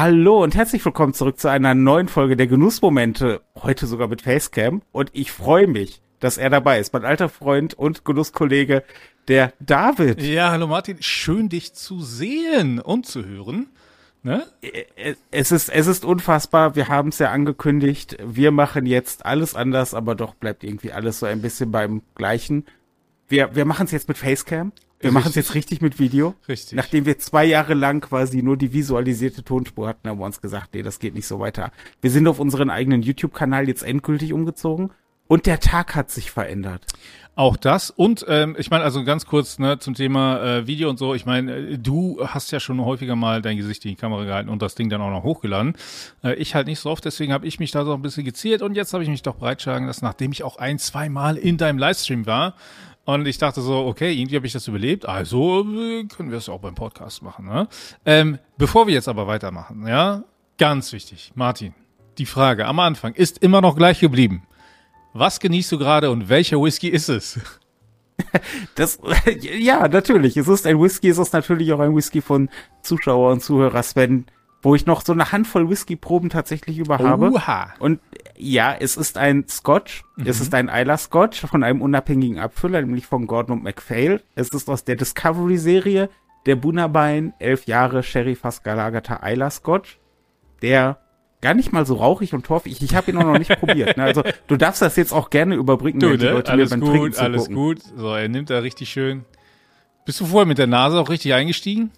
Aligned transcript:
Hallo 0.00 0.44
und 0.44 0.54
herzlich 0.54 0.84
willkommen 0.84 1.12
zurück 1.12 1.40
zu 1.40 1.48
einer 1.50 1.74
neuen 1.74 2.06
Folge 2.06 2.36
der 2.36 2.46
Genussmomente. 2.46 3.40
Heute 3.56 3.88
sogar 3.88 4.06
mit 4.06 4.22
Facecam. 4.22 4.80
Und 4.92 5.10
ich 5.12 5.32
freue 5.32 5.66
mich, 5.66 6.00
dass 6.20 6.38
er 6.38 6.50
dabei 6.50 6.78
ist. 6.78 6.92
Mein 6.92 7.04
alter 7.04 7.28
Freund 7.28 7.74
und 7.74 8.04
Genusskollege, 8.04 8.84
der 9.26 9.52
David. 9.58 10.22
Ja, 10.22 10.52
hallo 10.52 10.68
Martin. 10.68 10.98
Schön, 11.00 11.48
dich 11.48 11.74
zu 11.74 12.00
sehen 12.00 12.78
und 12.78 13.06
zu 13.06 13.24
hören. 13.26 13.70
Ne? 14.22 14.46
Es 15.32 15.50
ist, 15.50 15.68
es 15.68 15.88
ist 15.88 16.04
unfassbar. 16.04 16.76
Wir 16.76 16.86
haben 16.86 17.08
es 17.08 17.18
ja 17.18 17.32
angekündigt. 17.32 18.18
Wir 18.24 18.52
machen 18.52 18.86
jetzt 18.86 19.26
alles 19.26 19.56
anders, 19.56 19.94
aber 19.94 20.14
doch 20.14 20.36
bleibt 20.36 20.62
irgendwie 20.62 20.92
alles 20.92 21.18
so 21.18 21.26
ein 21.26 21.42
bisschen 21.42 21.72
beim 21.72 22.02
Gleichen. 22.14 22.66
Wir, 23.26 23.56
wir 23.56 23.64
machen 23.64 23.86
es 23.86 23.90
jetzt 23.90 24.06
mit 24.06 24.16
Facecam. 24.16 24.70
Wir 25.00 25.12
machen 25.12 25.28
es 25.28 25.36
jetzt 25.36 25.54
richtig 25.54 25.80
mit 25.80 25.98
Video. 26.00 26.34
Richtig. 26.48 26.76
Nachdem 26.76 27.06
wir 27.06 27.18
zwei 27.18 27.44
Jahre 27.44 27.74
lang 27.74 28.00
quasi 28.00 28.42
nur 28.42 28.56
die 28.56 28.72
visualisierte 28.72 29.44
Tonspur 29.44 29.86
hatten, 29.86 30.08
haben 30.08 30.18
wir 30.18 30.26
uns 30.26 30.40
gesagt, 30.40 30.74
nee, 30.74 30.82
das 30.82 30.98
geht 30.98 31.14
nicht 31.14 31.26
so 31.26 31.38
weiter. 31.38 31.70
Wir 32.00 32.10
sind 32.10 32.26
auf 32.26 32.40
unseren 32.40 32.68
eigenen 32.70 33.02
YouTube-Kanal 33.02 33.68
jetzt 33.68 33.84
endgültig 33.84 34.32
umgezogen 34.32 34.90
und 35.28 35.46
der 35.46 35.60
Tag 35.60 35.94
hat 35.94 36.10
sich 36.10 36.30
verändert. 36.30 36.86
Auch 37.36 37.56
das 37.56 37.90
und 37.90 38.24
ähm, 38.26 38.56
ich 38.58 38.68
meine 38.70 38.82
also 38.82 39.04
ganz 39.04 39.24
kurz 39.24 39.60
ne, 39.60 39.78
zum 39.78 39.94
Thema 39.94 40.42
äh, 40.42 40.66
Video 40.66 40.90
und 40.90 40.98
so. 40.98 41.14
Ich 41.14 41.24
meine, 41.24 41.54
äh, 41.54 41.78
du 41.78 42.18
hast 42.26 42.50
ja 42.50 42.58
schon 42.58 42.84
häufiger 42.84 43.14
mal 43.14 43.40
dein 43.42 43.56
Gesicht 43.56 43.84
in 43.84 43.90
die 43.90 43.96
Kamera 43.96 44.24
gehalten 44.24 44.48
und 44.48 44.60
das 44.60 44.74
Ding 44.74 44.88
dann 44.88 45.00
auch 45.00 45.10
noch 45.10 45.22
hochgeladen. 45.22 45.74
Äh, 46.24 46.34
ich 46.34 46.56
halt 46.56 46.66
nicht 46.66 46.80
so 46.80 46.90
oft, 46.90 47.04
deswegen 47.04 47.32
habe 47.32 47.46
ich 47.46 47.60
mich 47.60 47.70
da 47.70 47.84
so 47.84 47.94
ein 47.94 48.02
bisschen 48.02 48.24
geziert 48.24 48.60
und 48.60 48.74
jetzt 48.74 48.92
habe 48.92 49.04
ich 49.04 49.08
mich 49.08 49.22
doch 49.22 49.36
breitschlagen 49.36 49.86
lassen, 49.86 50.04
nachdem 50.04 50.32
ich 50.32 50.42
auch 50.42 50.56
ein, 50.56 50.80
zwei 50.80 51.08
Mal 51.08 51.36
in 51.36 51.58
deinem 51.58 51.78
Livestream 51.78 52.26
war 52.26 52.56
und 53.08 53.26
ich 53.26 53.38
dachte 53.38 53.62
so, 53.62 53.86
okay, 53.86 54.12
irgendwie 54.12 54.36
habe 54.36 54.46
ich 54.46 54.52
das 54.52 54.68
überlebt, 54.68 55.06
also 55.06 55.62
äh, 55.62 56.04
können 56.04 56.30
wir 56.30 56.36
es 56.36 56.50
auch 56.50 56.60
beim 56.60 56.74
Podcast 56.74 57.22
machen. 57.22 57.46
Ne? 57.46 57.66
Ähm, 58.04 58.38
bevor 58.58 58.86
wir 58.86 58.92
jetzt 58.92 59.08
aber 59.08 59.26
weitermachen, 59.26 59.86
ja, 59.86 60.24
ganz 60.58 60.92
wichtig, 60.92 61.32
Martin, 61.34 61.72
die 62.18 62.26
Frage 62.26 62.66
am 62.66 62.78
Anfang 62.80 63.14
ist 63.14 63.38
immer 63.38 63.62
noch 63.62 63.76
gleich 63.76 64.00
geblieben. 64.00 64.42
Was 65.14 65.40
genießt 65.40 65.72
du 65.72 65.78
gerade 65.78 66.10
und 66.10 66.28
welcher 66.28 66.60
Whisky 66.62 66.88
ist 66.88 67.08
es? 67.08 67.40
Das, 68.74 68.98
ja, 69.40 69.86
natürlich. 69.86 70.36
Es 70.36 70.48
ist 70.48 70.66
ein 70.66 70.80
Whisky, 70.80 71.08
es 71.08 71.18
ist 71.18 71.32
natürlich 71.32 71.72
auch 71.72 71.78
ein 71.78 71.94
Whisky 71.94 72.20
von 72.20 72.50
Zuschauer 72.82 73.30
und 73.30 73.40
Zuhörer 73.42 73.82
Sven 73.84 74.26
wo 74.62 74.74
ich 74.74 74.86
noch 74.86 75.04
so 75.04 75.12
eine 75.12 75.30
Handvoll 75.30 75.70
Whisky-Proben 75.70 76.30
tatsächlich 76.30 76.78
über 76.78 76.98
habe. 76.98 77.30
Uha. 77.30 77.74
Und 77.78 78.00
ja, 78.38 78.74
es 78.78 78.96
ist 78.96 79.18
ein 79.18 79.46
Scotch. 79.48 80.04
Mhm. 80.16 80.26
Es 80.26 80.40
ist 80.40 80.54
ein 80.54 80.68
Isla 80.68 80.96
Scotch 80.96 81.40
von 81.40 81.62
einem 81.62 81.82
unabhängigen 81.82 82.38
Abfüller, 82.38 82.80
nämlich 82.80 83.06
von 83.06 83.26
Gordon 83.26 83.58
und 83.58 83.64
MacPhail. 83.64 84.22
Es 84.34 84.50
ist 84.50 84.68
aus 84.70 84.84
der 84.84 84.96
Discovery-Serie 84.96 86.08
der 86.46 86.56
Bunnerbein, 86.56 87.34
elf 87.38 87.66
Jahre 87.66 88.02
Sherry 88.02 88.34
fast 88.34 88.64
gelagerter 88.64 89.20
Isla 89.24 89.50
Scotch, 89.50 89.98
der 90.62 90.98
gar 91.40 91.54
nicht 91.54 91.72
mal 91.72 91.86
so 91.86 91.94
rauchig 91.94 92.32
und 92.32 92.46
torfig. 92.46 92.80
Ich 92.80 92.94
habe 92.94 93.10
ihn 93.10 93.18
auch 93.18 93.24
noch 93.24 93.38
nicht 93.38 93.58
probiert. 93.58 93.96
Ne? 93.96 94.04
Also 94.04 94.22
du 94.46 94.56
darfst 94.56 94.82
das 94.82 94.96
jetzt 94.96 95.12
auch 95.12 95.30
gerne 95.30 95.56
überbringen, 95.56 96.00
du, 96.00 96.10
wenn 96.10 96.18
die 96.18 96.24
ne? 96.24 96.32
Leute 96.32 96.52
alles 96.52 96.70
mir 96.70 96.78
beim 96.78 96.90
gut, 96.92 97.18
Alles 97.18 97.48
gut, 97.48 97.82
so 97.96 98.14
er 98.14 98.28
nimmt 98.28 98.50
da 98.50 98.60
richtig 98.60 98.88
schön. 98.88 99.24
Bist 100.04 100.20
du 100.20 100.26
vorher 100.26 100.46
mit 100.46 100.58
der 100.58 100.66
Nase 100.66 100.98
auch 100.98 101.10
richtig 101.10 101.34
eingestiegen? 101.34 101.90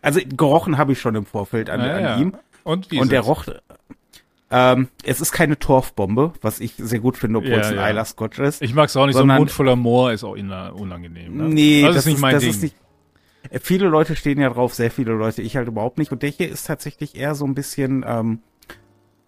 Also 0.00 0.20
gerochen 0.24 0.78
habe 0.78 0.92
ich 0.92 1.00
schon 1.00 1.14
im 1.14 1.26
Vorfeld 1.26 1.70
an, 1.70 1.80
ja, 1.80 1.96
an 1.96 2.02
ja. 2.02 2.16
ihm. 2.18 2.34
Und 2.64 2.90
wie 2.90 3.00
Und 3.00 3.12
der 3.12 3.20
roch. 3.20 3.44
Ähm, 4.54 4.88
es 5.02 5.22
ist 5.22 5.32
keine 5.32 5.58
Torfbombe, 5.58 6.34
was 6.42 6.60
ich 6.60 6.74
sehr 6.76 7.00
gut 7.00 7.16
finde, 7.16 7.38
obwohl 7.38 7.52
ja, 7.52 7.60
es 7.60 7.68
ein 7.68 7.76
ja. 7.76 7.88
Isla 7.88 8.04
Scotch 8.04 8.38
ist. 8.38 8.60
Ich 8.60 8.74
mag 8.74 8.90
es 8.90 8.96
auch 8.96 9.06
nicht, 9.06 9.14
sondern, 9.14 9.36
so 9.36 9.40
ein 9.40 9.40
Mund 9.40 9.50
voller 9.50 9.76
Moor 9.76 10.12
ist 10.12 10.24
auch 10.24 10.36
unangenehm. 10.36 11.38
Ne? 11.38 11.48
Nee, 11.48 11.84
also 11.84 11.94
das, 11.94 12.06
ist 12.06 12.12
nicht 12.12 12.20
mein 12.20 12.38
Ding. 12.38 12.60
Nicht, 12.60 12.76
äh, 13.50 13.58
viele 13.60 13.88
Leute 13.88 14.14
stehen 14.14 14.38
ja 14.38 14.50
drauf, 14.50 14.74
sehr 14.74 14.90
viele 14.90 15.12
Leute, 15.12 15.40
ich 15.40 15.56
halt 15.56 15.68
überhaupt 15.68 15.96
nicht. 15.96 16.12
Und 16.12 16.22
der 16.22 16.28
hier 16.28 16.50
ist 16.50 16.66
tatsächlich 16.66 17.16
eher 17.16 17.34
so 17.34 17.46
ein 17.46 17.54
bisschen 17.54 18.04
ähm, 18.06 18.40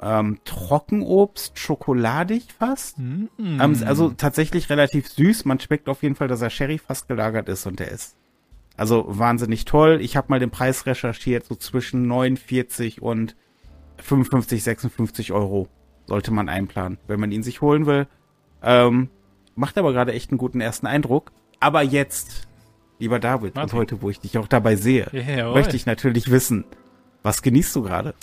ähm, 0.00 0.38
Trockenobst, 0.44 1.58
schokoladig 1.58 2.48
fast. 2.58 2.98
Mm. 2.98 3.26
Ähm, 3.38 3.82
also 3.86 4.10
tatsächlich 4.10 4.68
relativ 4.68 5.08
süß. 5.08 5.46
Man 5.46 5.58
schmeckt 5.58 5.88
auf 5.88 6.02
jeden 6.02 6.16
Fall, 6.16 6.28
dass 6.28 6.42
er 6.42 6.50
Sherry 6.50 6.76
fast 6.78 7.08
gelagert 7.08 7.48
ist 7.48 7.66
und 7.66 7.80
der 7.80 7.90
ist 7.90 8.16
also 8.76 9.04
wahnsinnig 9.08 9.64
toll. 9.64 10.00
Ich 10.02 10.16
habe 10.16 10.26
mal 10.28 10.40
den 10.40 10.50
Preis 10.50 10.84
recherchiert, 10.86 11.46
so 11.46 11.54
zwischen 11.54 12.06
49 12.08 13.00
und 13.00 13.36
55, 13.98 14.62
56 14.62 15.32
Euro 15.32 15.68
sollte 16.06 16.32
man 16.32 16.48
einplanen, 16.48 16.98
wenn 17.06 17.20
man 17.20 17.32
ihn 17.32 17.42
sich 17.42 17.60
holen 17.60 17.86
will. 17.86 18.06
Ähm, 18.62 19.08
macht 19.54 19.78
aber 19.78 19.92
gerade 19.92 20.12
echt 20.12 20.30
einen 20.30 20.38
guten 20.38 20.60
ersten 20.60 20.86
Eindruck. 20.86 21.32
Aber 21.60 21.82
jetzt, 21.82 22.48
lieber 22.98 23.18
David, 23.18 23.54
Martin. 23.54 23.72
und 23.72 23.80
heute, 23.80 24.02
wo 24.02 24.10
ich 24.10 24.20
dich 24.20 24.36
auch 24.38 24.48
dabei 24.48 24.76
sehe, 24.76 25.08
yeah, 25.12 25.52
möchte 25.52 25.76
ich 25.76 25.86
natürlich 25.86 26.30
wissen, 26.30 26.64
was 27.22 27.42
genießt 27.42 27.74
du 27.76 27.82
gerade? 27.82 28.14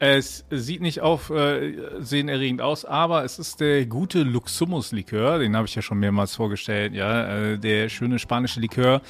Es 0.00 0.44
sieht 0.50 0.80
nicht 0.80 1.00
auf 1.00 1.30
äh, 1.30 2.60
aus, 2.60 2.84
aber 2.84 3.24
es 3.24 3.40
ist 3.40 3.60
der 3.60 3.84
gute 3.86 4.22
Luxumus-Likör, 4.22 5.40
den 5.40 5.56
habe 5.56 5.66
ich 5.66 5.74
ja 5.74 5.82
schon 5.82 5.98
mehrmals 5.98 6.36
vorgestellt, 6.36 6.94
ja, 6.94 7.26
äh, 7.26 7.58
der 7.58 7.88
schöne 7.88 8.20
spanische 8.20 8.60
Likör 8.60 9.00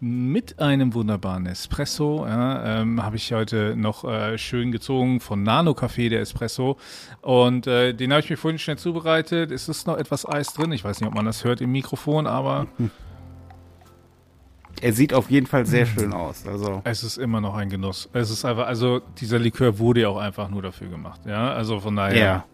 mit 0.00 0.58
einem 0.58 0.94
wunderbaren 0.94 1.44
Espresso, 1.44 2.24
ja, 2.26 2.80
ähm, 2.80 3.02
habe 3.02 3.16
ich 3.16 3.30
heute 3.34 3.74
noch 3.76 4.04
äh, 4.04 4.38
schön 4.38 4.72
gezogen 4.72 5.20
von 5.20 5.42
Nano 5.42 5.72
Café, 5.72 6.08
der 6.08 6.22
Espresso 6.22 6.78
und 7.20 7.66
äh, 7.66 7.92
den 7.92 8.12
habe 8.12 8.20
ich 8.20 8.30
mir 8.30 8.38
vorhin 8.38 8.58
schnell 8.58 8.78
zubereitet. 8.78 9.50
Es 9.50 9.68
ist 9.68 9.86
noch 9.86 9.98
etwas 9.98 10.26
Eis 10.26 10.54
drin, 10.54 10.72
ich 10.72 10.82
weiß 10.82 11.00
nicht, 11.00 11.08
ob 11.08 11.14
man 11.14 11.26
das 11.26 11.44
hört 11.44 11.60
im 11.60 11.72
Mikrofon, 11.72 12.26
aber 12.26 12.68
er 14.82 14.92
sieht 14.92 15.14
auf 15.14 15.30
jeden 15.30 15.46
Fall 15.46 15.66
sehr 15.66 15.86
schön 15.86 16.12
aus. 16.12 16.46
Also 16.46 16.82
es 16.84 17.02
ist 17.02 17.18
immer 17.18 17.40
noch 17.40 17.54
ein 17.54 17.68
Genuss. 17.68 18.08
Es 18.12 18.30
ist 18.30 18.44
einfach, 18.44 18.66
also 18.66 19.00
dieser 19.20 19.38
Likör 19.38 19.78
wurde 19.78 20.02
ja 20.02 20.08
auch 20.08 20.18
einfach 20.18 20.48
nur 20.48 20.62
dafür 20.62 20.88
gemacht. 20.88 21.20
Ja, 21.26 21.52
also 21.52 21.80
von 21.80 21.96
daher. 21.96 22.16
Ja. 22.16 22.44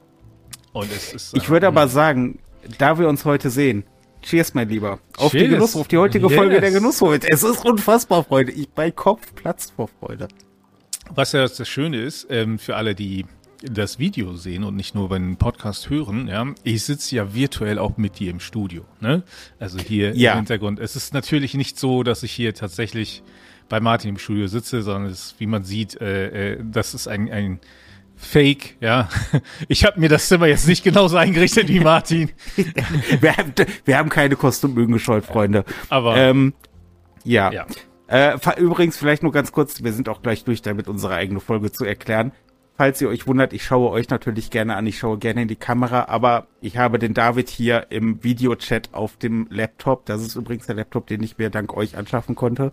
Und 0.73 0.91
es 0.91 1.13
ist. 1.13 1.37
Ich 1.37 1.49
würde 1.49 1.67
aber 1.67 1.89
sagen, 1.89 2.39
da 2.79 2.99
wir 2.99 3.09
uns 3.09 3.25
heute 3.25 3.51
sehen, 3.51 3.84
Cheers, 4.23 4.55
mein 4.55 4.69
Lieber. 4.69 5.01
Auf 5.19 5.33
Cheers. 5.33 5.45
die 5.45 5.51
Genuss, 5.51 5.77
auf 5.77 5.89
die 5.89 5.99
heutige 5.99 6.27
yes. 6.29 6.34
Folge 6.34 6.61
der 6.61 6.71
Genuss 6.71 7.01
heute. 7.03 7.31
Es 7.31 7.43
ist 7.43 7.65
unfassbar, 7.65 8.25
Freunde. 8.25 8.53
Ich, 8.53 8.69
mein 8.75 8.95
Kopf 8.95 9.34
platzt 9.34 9.73
vor 9.77 9.89
Freude. 10.01 10.29
Was 11.15 11.33
ja 11.33 11.43
das 11.43 11.69
Schöne 11.69 12.01
ist, 12.01 12.27
ähm, 12.31 12.59
für 12.59 12.77
alle, 12.77 12.95
die 12.95 13.27
das 13.71 13.99
Video 13.99 14.35
sehen 14.35 14.65
und 14.65 14.77
nicht 14.77 14.95
nur 14.95 15.09
beim 15.09 15.37
Podcast 15.37 15.91
hören, 15.91 16.29
ja, 16.29 16.47
ich 16.63 16.85
sitze 16.85 17.17
ja 17.17 17.35
virtuell 17.35 17.79
auch 17.79 17.97
mit 17.97 18.19
dir 18.19 18.31
im 18.31 18.41
Studio, 18.41 18.85
ne? 19.01 19.23
Also 19.59 19.79
hier 19.79 20.15
ja. 20.15 20.33
im 20.33 20.39
Hintergrund. 20.39 20.81
Es 20.81 20.97
ist 20.97 21.15
natürlich 21.15 21.55
nicht 21.55 21.79
so, 21.79 22.03
dass 22.03 22.23
ich 22.23 22.33
hier 22.33 22.55
tatsächlich 22.55 23.23
bei 23.69 23.81
Martin 23.81 24.11
im 24.11 24.19
Studio 24.19 24.47
sitze, 24.47 24.83
sondern 24.83 25.11
es 25.11 25.27
ist, 25.27 25.41
wie 25.41 25.47
man 25.47 25.65
sieht, 25.65 26.01
äh, 26.01 26.55
äh, 26.55 26.59
das 26.63 26.95
ist 26.95 27.09
ein, 27.09 27.31
ein 27.31 27.61
Fake, 28.17 28.77
ja. 28.81 29.09
Ich 29.69 29.85
habe 29.85 29.99
mir 30.01 30.09
das 30.09 30.29
Zimmer 30.29 30.47
jetzt 30.47 30.69
nicht 30.69 30.85
genauso 30.85 31.17
eingerichtet 31.17 31.69
wie 31.69 31.81
Martin. 31.85 32.31
wir, 33.21 33.37
haben, 33.37 33.53
wir 33.85 33.99
haben 33.99 34.09
keine 34.09 34.37
Kostümbögen 34.37 34.93
gescheut, 34.93 35.25
Freunde. 35.25 35.65
Aber 35.89 36.17
ähm, 36.17 36.55
ja. 37.25 37.51
ja. 37.53 37.67
Äh, 38.07 38.37
übrigens, 38.59 38.97
vielleicht 38.97 39.23
nur 39.23 39.33
ganz 39.33 39.51
kurz, 39.51 39.83
wir 39.83 39.93
sind 39.93 40.09
auch 40.09 40.23
gleich 40.23 40.45
durch, 40.45 40.63
damit 40.63 40.89
unsere 40.89 41.15
eigene 41.15 41.41
Folge 41.41 41.73
zu 41.73 41.85
erklären. 41.85 42.33
Falls 42.77 43.01
ihr 43.01 43.09
euch 43.09 43.29
wundert, 43.29 43.53
ich 43.53 43.65
schaue 43.65 43.91
euch 43.91 44.09
natürlich 44.11 44.51
gerne 44.51 44.75
an, 44.75 44.85
ich 44.87 44.99
schaue 44.99 45.17
gerne 45.17 45.43
in 45.43 45.49
die 45.49 45.55
Kamera, 45.55 46.07
aber 46.09 46.49
ich 46.61 46.77
habe 46.77 46.99
den 46.99 47.15
David 47.15 47.49
hier 47.49 47.87
im 47.91 48.25
Videochat 48.25 48.89
auf 48.93 49.17
dem 49.17 49.47
Laptop. 49.49 50.07
Das 50.07 50.21
ist 50.23 50.35
übrigens 50.35 50.67
der 50.67 50.75
Laptop, 50.75 51.07
den 51.07 51.23
ich 51.23 51.39
mir 51.39 51.51
dank 51.51 51.77
euch 51.77 51.97
anschaffen 51.97 52.34
konnte. 52.34 52.73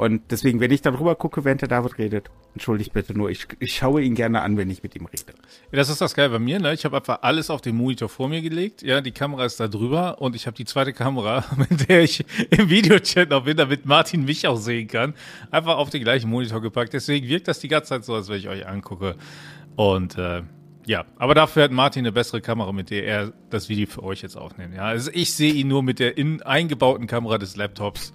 Und 0.00 0.30
deswegen, 0.30 0.60
wenn 0.60 0.70
ich 0.70 0.80
dann 0.80 0.94
rüber 0.94 1.14
gucke, 1.14 1.44
während 1.44 1.60
der 1.60 1.68
David 1.68 1.98
redet, 1.98 2.30
entschuldigt 2.54 2.94
bitte 2.94 3.12
nur, 3.12 3.28
ich, 3.28 3.46
ich 3.58 3.76
schaue 3.76 4.00
ihn 4.00 4.14
gerne 4.14 4.40
an, 4.40 4.56
wenn 4.56 4.70
ich 4.70 4.82
mit 4.82 4.96
ihm 4.96 5.04
rede. 5.04 5.34
Ja, 5.70 5.76
das 5.76 5.90
ist 5.90 6.00
das 6.00 6.14
geil 6.14 6.30
bei 6.30 6.38
mir, 6.38 6.58
ne? 6.58 6.72
Ich 6.72 6.86
habe 6.86 6.96
einfach 6.96 7.18
alles 7.20 7.50
auf 7.50 7.60
den 7.60 7.76
Monitor 7.76 8.08
vor 8.08 8.26
mir 8.30 8.40
gelegt. 8.40 8.80
Ja, 8.80 9.02
die 9.02 9.12
Kamera 9.12 9.44
ist 9.44 9.60
da 9.60 9.68
drüber 9.68 10.22
und 10.22 10.34
ich 10.34 10.46
habe 10.46 10.56
die 10.56 10.64
zweite 10.64 10.94
Kamera, 10.94 11.44
mit 11.58 11.90
der 11.90 12.02
ich 12.02 12.24
im 12.48 12.70
Videochat 12.70 13.28
noch 13.28 13.44
bin, 13.44 13.58
damit 13.58 13.84
Martin 13.84 14.24
mich 14.24 14.46
auch 14.46 14.56
sehen 14.56 14.88
kann, 14.88 15.12
einfach 15.50 15.76
auf 15.76 15.90
den 15.90 16.02
gleichen 16.02 16.30
Monitor 16.30 16.62
gepackt. 16.62 16.94
Deswegen 16.94 17.28
wirkt 17.28 17.46
das 17.46 17.60
die 17.60 17.68
ganze 17.68 17.90
Zeit 17.90 18.06
so, 18.06 18.14
als 18.14 18.30
wenn 18.30 18.38
ich 18.38 18.48
euch 18.48 18.66
angucke. 18.66 19.16
Und 19.76 20.16
äh, 20.16 20.40
ja, 20.86 21.04
aber 21.18 21.34
dafür 21.34 21.64
hat 21.64 21.72
Martin 21.72 22.06
eine 22.06 22.12
bessere 22.12 22.40
Kamera, 22.40 22.72
mit 22.72 22.88
der 22.88 23.04
er 23.04 23.32
das 23.50 23.68
Video 23.68 23.86
für 23.86 24.02
euch 24.02 24.22
jetzt 24.22 24.38
aufnimmt. 24.38 24.74
Ja, 24.76 24.84
also 24.84 25.10
ich 25.12 25.34
sehe 25.34 25.52
ihn 25.52 25.68
nur 25.68 25.82
mit 25.82 25.98
der 25.98 26.16
in, 26.16 26.40
eingebauten 26.40 27.06
Kamera 27.06 27.36
des 27.36 27.56
Laptops. 27.56 28.14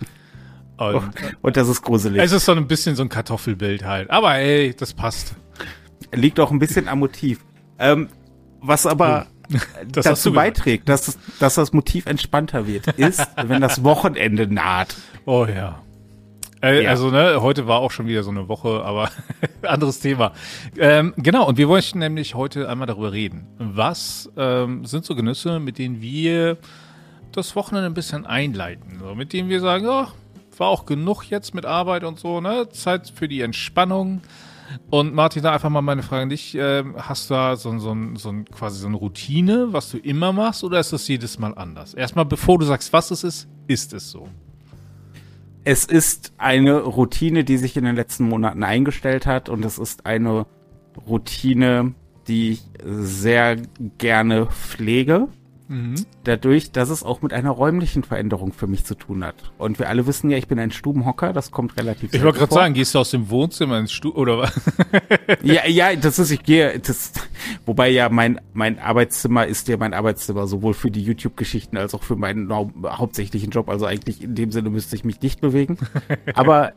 Und, 0.77 0.95
oh, 0.95 1.01
und 1.41 1.57
das 1.57 1.69
ist 1.69 1.81
gruselig. 1.81 2.21
Es 2.21 2.31
ist 2.31 2.45
so 2.45 2.51
ein 2.51 2.67
bisschen 2.67 2.95
so 2.95 3.03
ein 3.03 3.09
Kartoffelbild 3.09 3.85
halt. 3.85 4.09
Aber 4.09 4.35
ey, 4.35 4.73
das 4.73 4.93
passt. 4.93 5.35
Liegt 6.11 6.39
auch 6.39 6.51
ein 6.51 6.59
bisschen 6.59 6.87
am 6.87 6.99
Motiv. 6.99 7.39
Ähm, 7.79 8.09
was 8.61 8.85
aber 8.85 9.27
oh, 9.53 9.57
dazu 9.91 10.33
beiträgt, 10.33 10.89
dass, 10.89 11.17
dass 11.39 11.55
das 11.55 11.73
Motiv 11.73 12.05
entspannter 12.05 12.67
wird, 12.67 12.87
ist, 12.87 13.25
wenn 13.47 13.61
das 13.61 13.83
Wochenende 13.83 14.47
naht. 14.47 14.95
Oh 15.25 15.45
ja. 15.45 15.81
Äh, 16.61 16.83
ja. 16.83 16.89
Also, 16.89 17.11
ne, 17.11 17.41
heute 17.41 17.67
war 17.67 17.79
auch 17.79 17.91
schon 17.91 18.07
wieder 18.07 18.23
so 18.23 18.31
eine 18.31 18.47
Woche, 18.47 18.83
aber 18.83 19.11
anderes 19.61 19.99
Thema. 19.99 20.33
Ähm, 20.77 21.13
genau, 21.17 21.47
und 21.47 21.57
wir 21.57 21.69
wollten 21.69 21.99
nämlich 21.99 22.35
heute 22.35 22.67
einmal 22.67 22.87
darüber 22.87 23.11
reden. 23.11 23.47
Was 23.59 24.31
ähm, 24.35 24.85
sind 24.85 25.05
so 25.05 25.15
Genüsse, 25.15 25.59
mit 25.59 25.77
denen 25.77 26.01
wir 26.01 26.57
das 27.31 27.55
Wochenende 27.55 27.87
ein 27.87 27.93
bisschen 27.93 28.25
einleiten? 28.25 28.99
So, 28.99 29.13
mit 29.15 29.31
denen 29.33 29.49
wir 29.49 29.59
sagen, 29.59 29.85
oh, 29.87 30.07
war 30.59 30.67
auch 30.67 30.85
genug 30.85 31.23
jetzt 31.23 31.53
mit 31.53 31.65
Arbeit 31.65 32.03
und 32.03 32.19
so, 32.19 32.41
ne? 32.41 32.69
Zeit 32.69 33.11
für 33.13 33.27
die 33.27 33.41
Entspannung. 33.41 34.21
Und 34.89 35.13
Martin, 35.13 35.43
da 35.43 35.53
einfach 35.53 35.69
mal 35.69 35.81
meine 35.81 36.03
Frage 36.03 36.23
an 36.23 36.29
dich. 36.29 36.55
Äh, 36.55 36.83
hast 36.97 37.29
du 37.29 37.33
da 37.33 37.55
so, 37.55 37.77
so, 37.77 37.95
so 38.15 38.33
quasi 38.51 38.79
so 38.79 38.87
eine 38.87 38.97
Routine, 38.97 39.67
was 39.71 39.91
du 39.91 39.97
immer 39.97 40.33
machst, 40.33 40.63
oder 40.63 40.79
ist 40.79 40.93
das 40.93 41.07
jedes 41.07 41.39
Mal 41.39 41.53
anders? 41.55 41.93
Erstmal, 41.93 42.25
bevor 42.25 42.59
du 42.59 42.65
sagst, 42.65 42.91
was 42.93 43.11
es 43.11 43.23
ist, 43.23 43.47
ist 43.67 43.93
es 43.93 44.09
so? 44.11 44.27
Es 45.63 45.85
ist 45.85 46.33
eine 46.37 46.81
Routine, 46.81 47.43
die 47.43 47.57
sich 47.57 47.75
in 47.75 47.85
den 47.85 47.95
letzten 47.95 48.29
Monaten 48.29 48.63
eingestellt 48.63 49.25
hat 49.25 49.49
und 49.49 49.65
es 49.65 49.79
ist 49.79 50.05
eine 50.05 50.45
Routine, 51.07 51.93
die 52.27 52.51
ich 52.51 52.63
sehr 52.83 53.57
gerne 53.97 54.47
pflege. 54.47 55.27
Mhm. 55.67 55.95
Dadurch, 56.23 56.71
dass 56.71 56.89
es 56.89 57.03
auch 57.03 57.21
mit 57.21 57.33
einer 57.33 57.49
räumlichen 57.49 58.03
Veränderung 58.03 58.53
für 58.53 58.67
mich 58.67 58.85
zu 58.85 58.93
tun 58.93 59.23
hat. 59.23 59.35
Und 59.57 59.79
wir 59.79 59.89
alle 59.89 60.05
wissen 60.05 60.29
ja, 60.29 60.37
ich 60.37 60.47
bin 60.47 60.59
ein 60.59 60.71
Stubenhocker, 60.71 61.33
das 61.33 61.51
kommt 61.51 61.77
relativ 61.77 62.13
Ich 62.13 62.23
wollte 62.23 62.39
gerade 62.39 62.53
sagen, 62.53 62.73
gehst 62.75 62.93
du 62.93 62.99
aus 62.99 63.11
dem 63.11 63.29
Wohnzimmer 63.29 63.79
ins 63.79 63.91
Stuben 63.91 64.17
oder 64.17 64.37
was? 64.37 64.53
ja, 65.43 65.67
ja, 65.67 65.95
das 65.95 66.19
ist, 66.19 66.29
ich 66.29 66.43
gehe, 66.43 66.79
das, 66.79 67.13
wobei 67.65 67.89
ja 67.89 68.09
mein, 68.09 68.39
mein 68.53 68.77
Arbeitszimmer 68.77 69.47
ist 69.47 69.67
ja 69.67 69.77
mein 69.77 69.93
Arbeitszimmer, 69.93 70.45
sowohl 70.45 70.75
für 70.75 70.91
die 70.91 71.01
YouTube-Geschichten 71.01 71.77
als 71.77 71.95
auch 71.95 72.03
für 72.03 72.15
meinen 72.15 72.53
hauptsächlichen 72.53 73.49
Job. 73.49 73.69
Also 73.69 73.85
eigentlich 73.85 74.21
in 74.21 74.35
dem 74.35 74.51
Sinne 74.51 74.69
müsste 74.69 74.95
ich 74.95 75.03
mich 75.03 75.21
nicht 75.21 75.41
bewegen. 75.41 75.77
Aber 76.35 76.73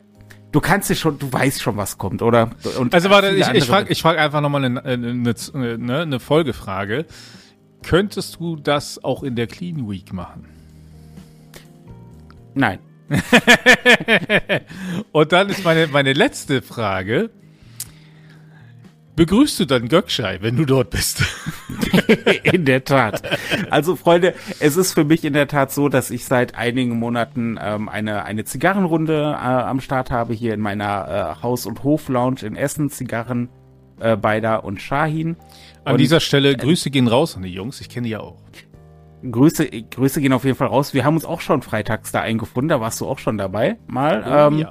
du 0.53 0.61
kannst 0.61 0.89
dir 0.89 0.95
schon, 0.95 1.19
du 1.19 1.31
weißt 1.31 1.61
schon, 1.61 1.77
was 1.77 1.99
kommt, 1.99 2.23
oder? 2.23 2.51
Und 2.79 2.95
also 2.95 3.11
warte, 3.11 3.31
ich, 3.31 3.49
ich 3.49 3.65
frage 3.65 3.93
ich 3.93 4.01
frag 4.01 4.19
einfach 4.19 4.41
nochmal 4.41 4.65
eine, 4.65 4.85
eine, 4.85 5.35
eine, 5.55 6.01
eine 6.01 6.21
Folgefrage. 6.21 7.07
Könntest 7.89 8.37
du 8.39 8.57
das 8.57 9.03
auch 9.03 9.23
in 9.23 9.35
der 9.35 9.47
Clean 9.47 9.89
Week 9.89 10.13
machen? 10.13 10.45
Nein. 12.53 12.81
Und 15.13 15.33
dann 15.33 15.49
ist 15.49 15.65
meine, 15.65 15.87
meine 15.87 16.13
letzte 16.13 16.61
Frage. 16.61 17.31
Begrüßt 19.17 19.61
du 19.61 19.65
dann 19.65 19.89
Gökschei, 19.89 20.37
wenn 20.43 20.57
du 20.57 20.67
dort 20.67 20.91
bist? 20.91 21.25
in 22.43 22.67
der 22.67 22.85
Tat. 22.85 23.23
Also 23.71 23.97
Freunde, 23.97 24.35
es 24.61 24.77
ist 24.77 24.93
für 24.93 25.05
mich 25.05 25.25
in 25.25 25.33
der 25.33 25.49
Tat 25.49 25.73
so, 25.73 25.89
dass 25.89 26.11
ich 26.11 26.27
seit 26.27 26.57
einigen 26.57 26.99
Monaten 26.99 27.59
ähm, 27.59 27.89
eine, 27.89 28.27
eine 28.27 28.45
Zigarrenrunde 28.45 29.33
äh, 29.33 29.45
am 29.45 29.81
Start 29.81 30.11
habe 30.11 30.35
hier 30.35 30.53
in 30.53 30.61
meiner 30.61 31.37
äh, 31.39 31.43
Haus- 31.43 31.65
und 31.65 31.85
Hof-Lounge 31.85 32.43
in 32.43 32.55
Essen. 32.55 32.91
Zigarren 32.91 33.49
äh, 34.01 34.17
Beida 34.17 34.57
und 34.57 34.81
Shahin. 34.81 35.37
An 35.85 35.93
und, 35.93 35.99
dieser 35.99 36.21
Stelle, 36.21 36.53
äh, 36.53 36.55
Grüße 36.55 36.91
gehen 36.91 37.09
raus 37.09 37.37
an 37.37 37.43
die 37.43 37.53
Jungs, 37.53 37.81
ich 37.81 37.89
kenne 37.89 38.05
die 38.05 38.13
ja 38.13 38.21
auch. 38.21 38.37
Grüße, 39.29 39.69
Grüße 39.69 40.21
gehen 40.21 40.33
auf 40.33 40.45
jeden 40.45 40.57
Fall 40.57 40.69
raus. 40.69 40.95
Wir 40.95 41.05
haben 41.05 41.15
uns 41.15 41.25
auch 41.25 41.41
schon 41.41 41.63
freitags 41.63 42.13
da 42.13 42.21
eingefunden, 42.21 42.69
da 42.69 42.81
warst 42.81 43.01
du 43.01 43.07
auch 43.07 43.19
schon 43.19 43.37
dabei, 43.37 43.79
mal. 43.87 44.23
Oh, 44.25 44.55
ähm, 44.55 44.59
ja. 44.61 44.71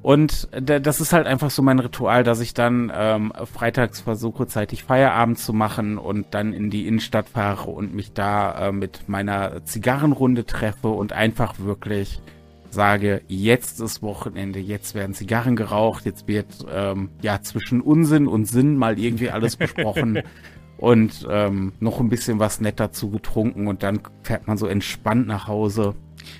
Und 0.00 0.48
das 0.52 1.00
ist 1.00 1.12
halt 1.12 1.26
einfach 1.26 1.50
so 1.50 1.60
mein 1.60 1.80
Ritual, 1.80 2.22
dass 2.22 2.40
ich 2.40 2.54
dann 2.54 2.90
ähm, 2.94 3.32
freitags 3.52 4.00
versuche, 4.00 4.46
zeitig 4.46 4.84
Feierabend 4.84 5.38
zu 5.38 5.52
machen 5.52 5.98
und 5.98 6.28
dann 6.30 6.52
in 6.52 6.70
die 6.70 6.86
Innenstadt 6.86 7.28
fahre 7.28 7.70
und 7.70 7.94
mich 7.94 8.12
da 8.12 8.68
äh, 8.68 8.72
mit 8.72 9.08
meiner 9.08 9.64
Zigarrenrunde 9.64 10.46
treffe 10.46 10.88
und 10.88 11.12
einfach 11.12 11.58
wirklich 11.58 12.22
sage, 12.70 13.22
jetzt 13.28 13.80
ist 13.80 14.02
Wochenende, 14.02 14.58
jetzt 14.58 14.94
werden 14.94 15.14
Zigarren 15.14 15.56
geraucht, 15.56 16.04
jetzt 16.04 16.28
wird 16.28 16.46
ähm, 16.70 17.10
ja 17.22 17.40
zwischen 17.42 17.80
Unsinn 17.80 18.26
und 18.26 18.44
Sinn 18.46 18.76
mal 18.76 18.98
irgendwie 18.98 19.30
alles 19.30 19.56
besprochen 19.56 20.22
und 20.76 21.26
ähm, 21.30 21.72
noch 21.80 22.00
ein 22.00 22.08
bisschen 22.08 22.38
was 22.38 22.60
nett 22.60 22.78
dazu 22.80 23.10
getrunken 23.10 23.66
und 23.66 23.82
dann 23.82 24.00
fährt 24.22 24.46
man 24.46 24.58
so 24.58 24.66
entspannt 24.66 25.26
nach 25.26 25.46
Hause. 25.48 25.94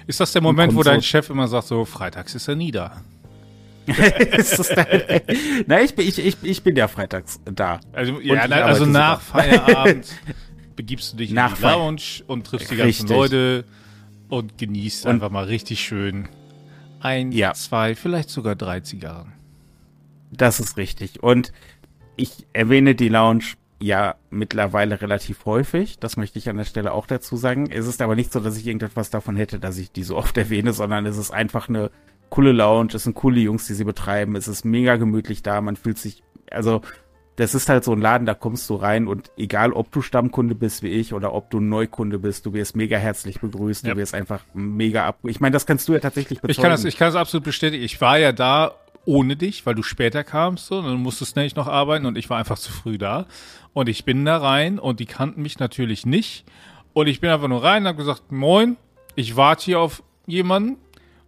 Ist 0.06 0.20
das 0.20 0.32
der 0.32 0.42
Moment, 0.42 0.74
wo 0.74 0.82
dein 0.82 1.00
so 1.00 1.06
Chef 1.06 1.30
immer 1.30 1.48
sagt, 1.48 1.68
so 1.68 1.84
freitags 1.84 2.34
ist 2.34 2.48
er 2.48 2.56
nie 2.56 2.70
da? 2.70 3.02
Na, 5.66 5.80
ich 5.80 5.94
bin, 5.94 6.06
ich, 6.06 6.18
ich, 6.18 6.36
ich 6.42 6.62
bin 6.62 6.76
ja 6.76 6.88
freitags 6.88 7.40
da. 7.44 7.80
Also, 7.92 8.20
ja, 8.20 8.42
also 8.42 8.84
nach 8.84 9.20
Feierabend 9.22 10.08
begibst 10.76 11.12
du 11.12 11.16
dich 11.16 11.30
nach 11.30 11.52
in 11.52 11.56
die 11.56 11.62
Lounge 11.62 12.02
und 12.26 12.46
triffst 12.46 12.70
die 12.70 12.76
ganzen 12.76 13.08
Richtig. 13.08 13.16
Leute 13.16 13.64
und 14.28 14.58
genießt 14.58 15.06
und 15.06 15.12
einfach 15.12 15.30
mal 15.30 15.44
richtig 15.44 15.80
schön 15.80 16.28
ein, 17.00 17.32
ja. 17.32 17.54
zwei, 17.54 17.94
vielleicht 17.94 18.30
sogar 18.30 18.56
drei 18.56 18.80
Zigarren. 18.80 19.32
Das 20.30 20.60
ist 20.60 20.76
richtig. 20.76 21.22
Und 21.22 21.52
ich 22.16 22.46
erwähne 22.52 22.94
die 22.94 23.08
Lounge 23.08 23.44
ja 23.80 24.16
mittlerweile 24.30 25.00
relativ 25.00 25.44
häufig. 25.44 25.98
Das 25.98 26.16
möchte 26.16 26.38
ich 26.38 26.48
an 26.48 26.56
der 26.56 26.64
Stelle 26.64 26.92
auch 26.92 27.06
dazu 27.06 27.36
sagen. 27.36 27.70
Es 27.70 27.86
ist 27.86 28.02
aber 28.02 28.16
nicht 28.16 28.32
so, 28.32 28.40
dass 28.40 28.56
ich 28.56 28.66
irgendetwas 28.66 29.10
davon 29.10 29.36
hätte, 29.36 29.60
dass 29.60 29.78
ich 29.78 29.92
die 29.92 30.02
so 30.02 30.16
oft 30.16 30.36
erwähne, 30.36 30.72
sondern 30.72 31.06
es 31.06 31.16
ist 31.16 31.30
einfach 31.30 31.68
eine 31.68 31.90
coole 32.28 32.52
Lounge. 32.52 32.94
Es 32.94 33.04
sind 33.04 33.14
coole 33.14 33.40
Jungs, 33.40 33.66
die 33.66 33.74
sie 33.74 33.84
betreiben. 33.84 34.36
Es 34.36 34.48
ist 34.48 34.64
mega 34.64 34.96
gemütlich 34.96 35.42
da. 35.42 35.60
Man 35.60 35.76
fühlt 35.76 35.98
sich, 35.98 36.22
also 36.50 36.82
das 37.38 37.54
ist 37.54 37.68
halt 37.68 37.84
so 37.84 37.92
ein 37.92 38.00
Laden, 38.00 38.26
da 38.26 38.34
kommst 38.34 38.68
du 38.68 38.74
rein 38.74 39.06
und 39.06 39.30
egal, 39.36 39.72
ob 39.72 39.92
du 39.92 40.02
Stammkunde 40.02 40.56
bist 40.56 40.82
wie 40.82 40.88
ich 40.88 41.14
oder 41.14 41.32
ob 41.32 41.50
du 41.50 41.60
Neukunde 41.60 42.18
bist, 42.18 42.46
du 42.46 42.52
wirst 42.52 42.74
mega 42.74 42.98
herzlich 42.98 43.40
begrüßt, 43.40 43.86
ja. 43.86 43.94
du 43.94 44.00
wirst 44.00 44.12
einfach 44.12 44.42
mega 44.54 45.06
ab. 45.06 45.18
Ich 45.22 45.38
meine, 45.38 45.52
das 45.52 45.64
kannst 45.64 45.88
du 45.88 45.92
ja 45.92 46.00
tatsächlich 46.00 46.40
bezeugen. 46.40 46.50
Ich 46.50 46.60
kann 46.60 46.72
das, 46.72 46.84
ich 46.84 46.96
kann 46.96 47.06
das 47.06 47.14
absolut 47.14 47.44
bestätigen. 47.44 47.84
Ich 47.84 48.00
war 48.00 48.18
ja 48.18 48.32
da 48.32 48.72
ohne 49.04 49.36
dich, 49.36 49.64
weil 49.66 49.76
du 49.76 49.84
später 49.84 50.24
kamst, 50.24 50.66
so, 50.66 50.78
und 50.78 50.86
dann 50.86 50.96
musstest 50.96 51.36
nämlich 51.36 51.54
noch 51.54 51.68
arbeiten 51.68 52.06
und 52.06 52.18
ich 52.18 52.28
war 52.28 52.38
einfach 52.38 52.58
zu 52.58 52.72
früh 52.72 52.98
da. 52.98 53.26
Und 53.72 53.88
ich 53.88 54.04
bin 54.04 54.24
da 54.24 54.38
rein 54.38 54.80
und 54.80 54.98
die 54.98 55.06
kannten 55.06 55.40
mich 55.40 55.60
natürlich 55.60 56.06
nicht. 56.06 56.44
Und 56.92 57.06
ich 57.06 57.20
bin 57.20 57.30
einfach 57.30 57.46
nur 57.46 57.62
rein 57.62 57.84
und 57.84 57.88
habe 57.88 57.98
gesagt, 57.98 58.32
moin, 58.32 58.76
ich 59.14 59.36
warte 59.36 59.64
hier 59.64 59.78
auf 59.78 60.02
jemanden, 60.26 60.76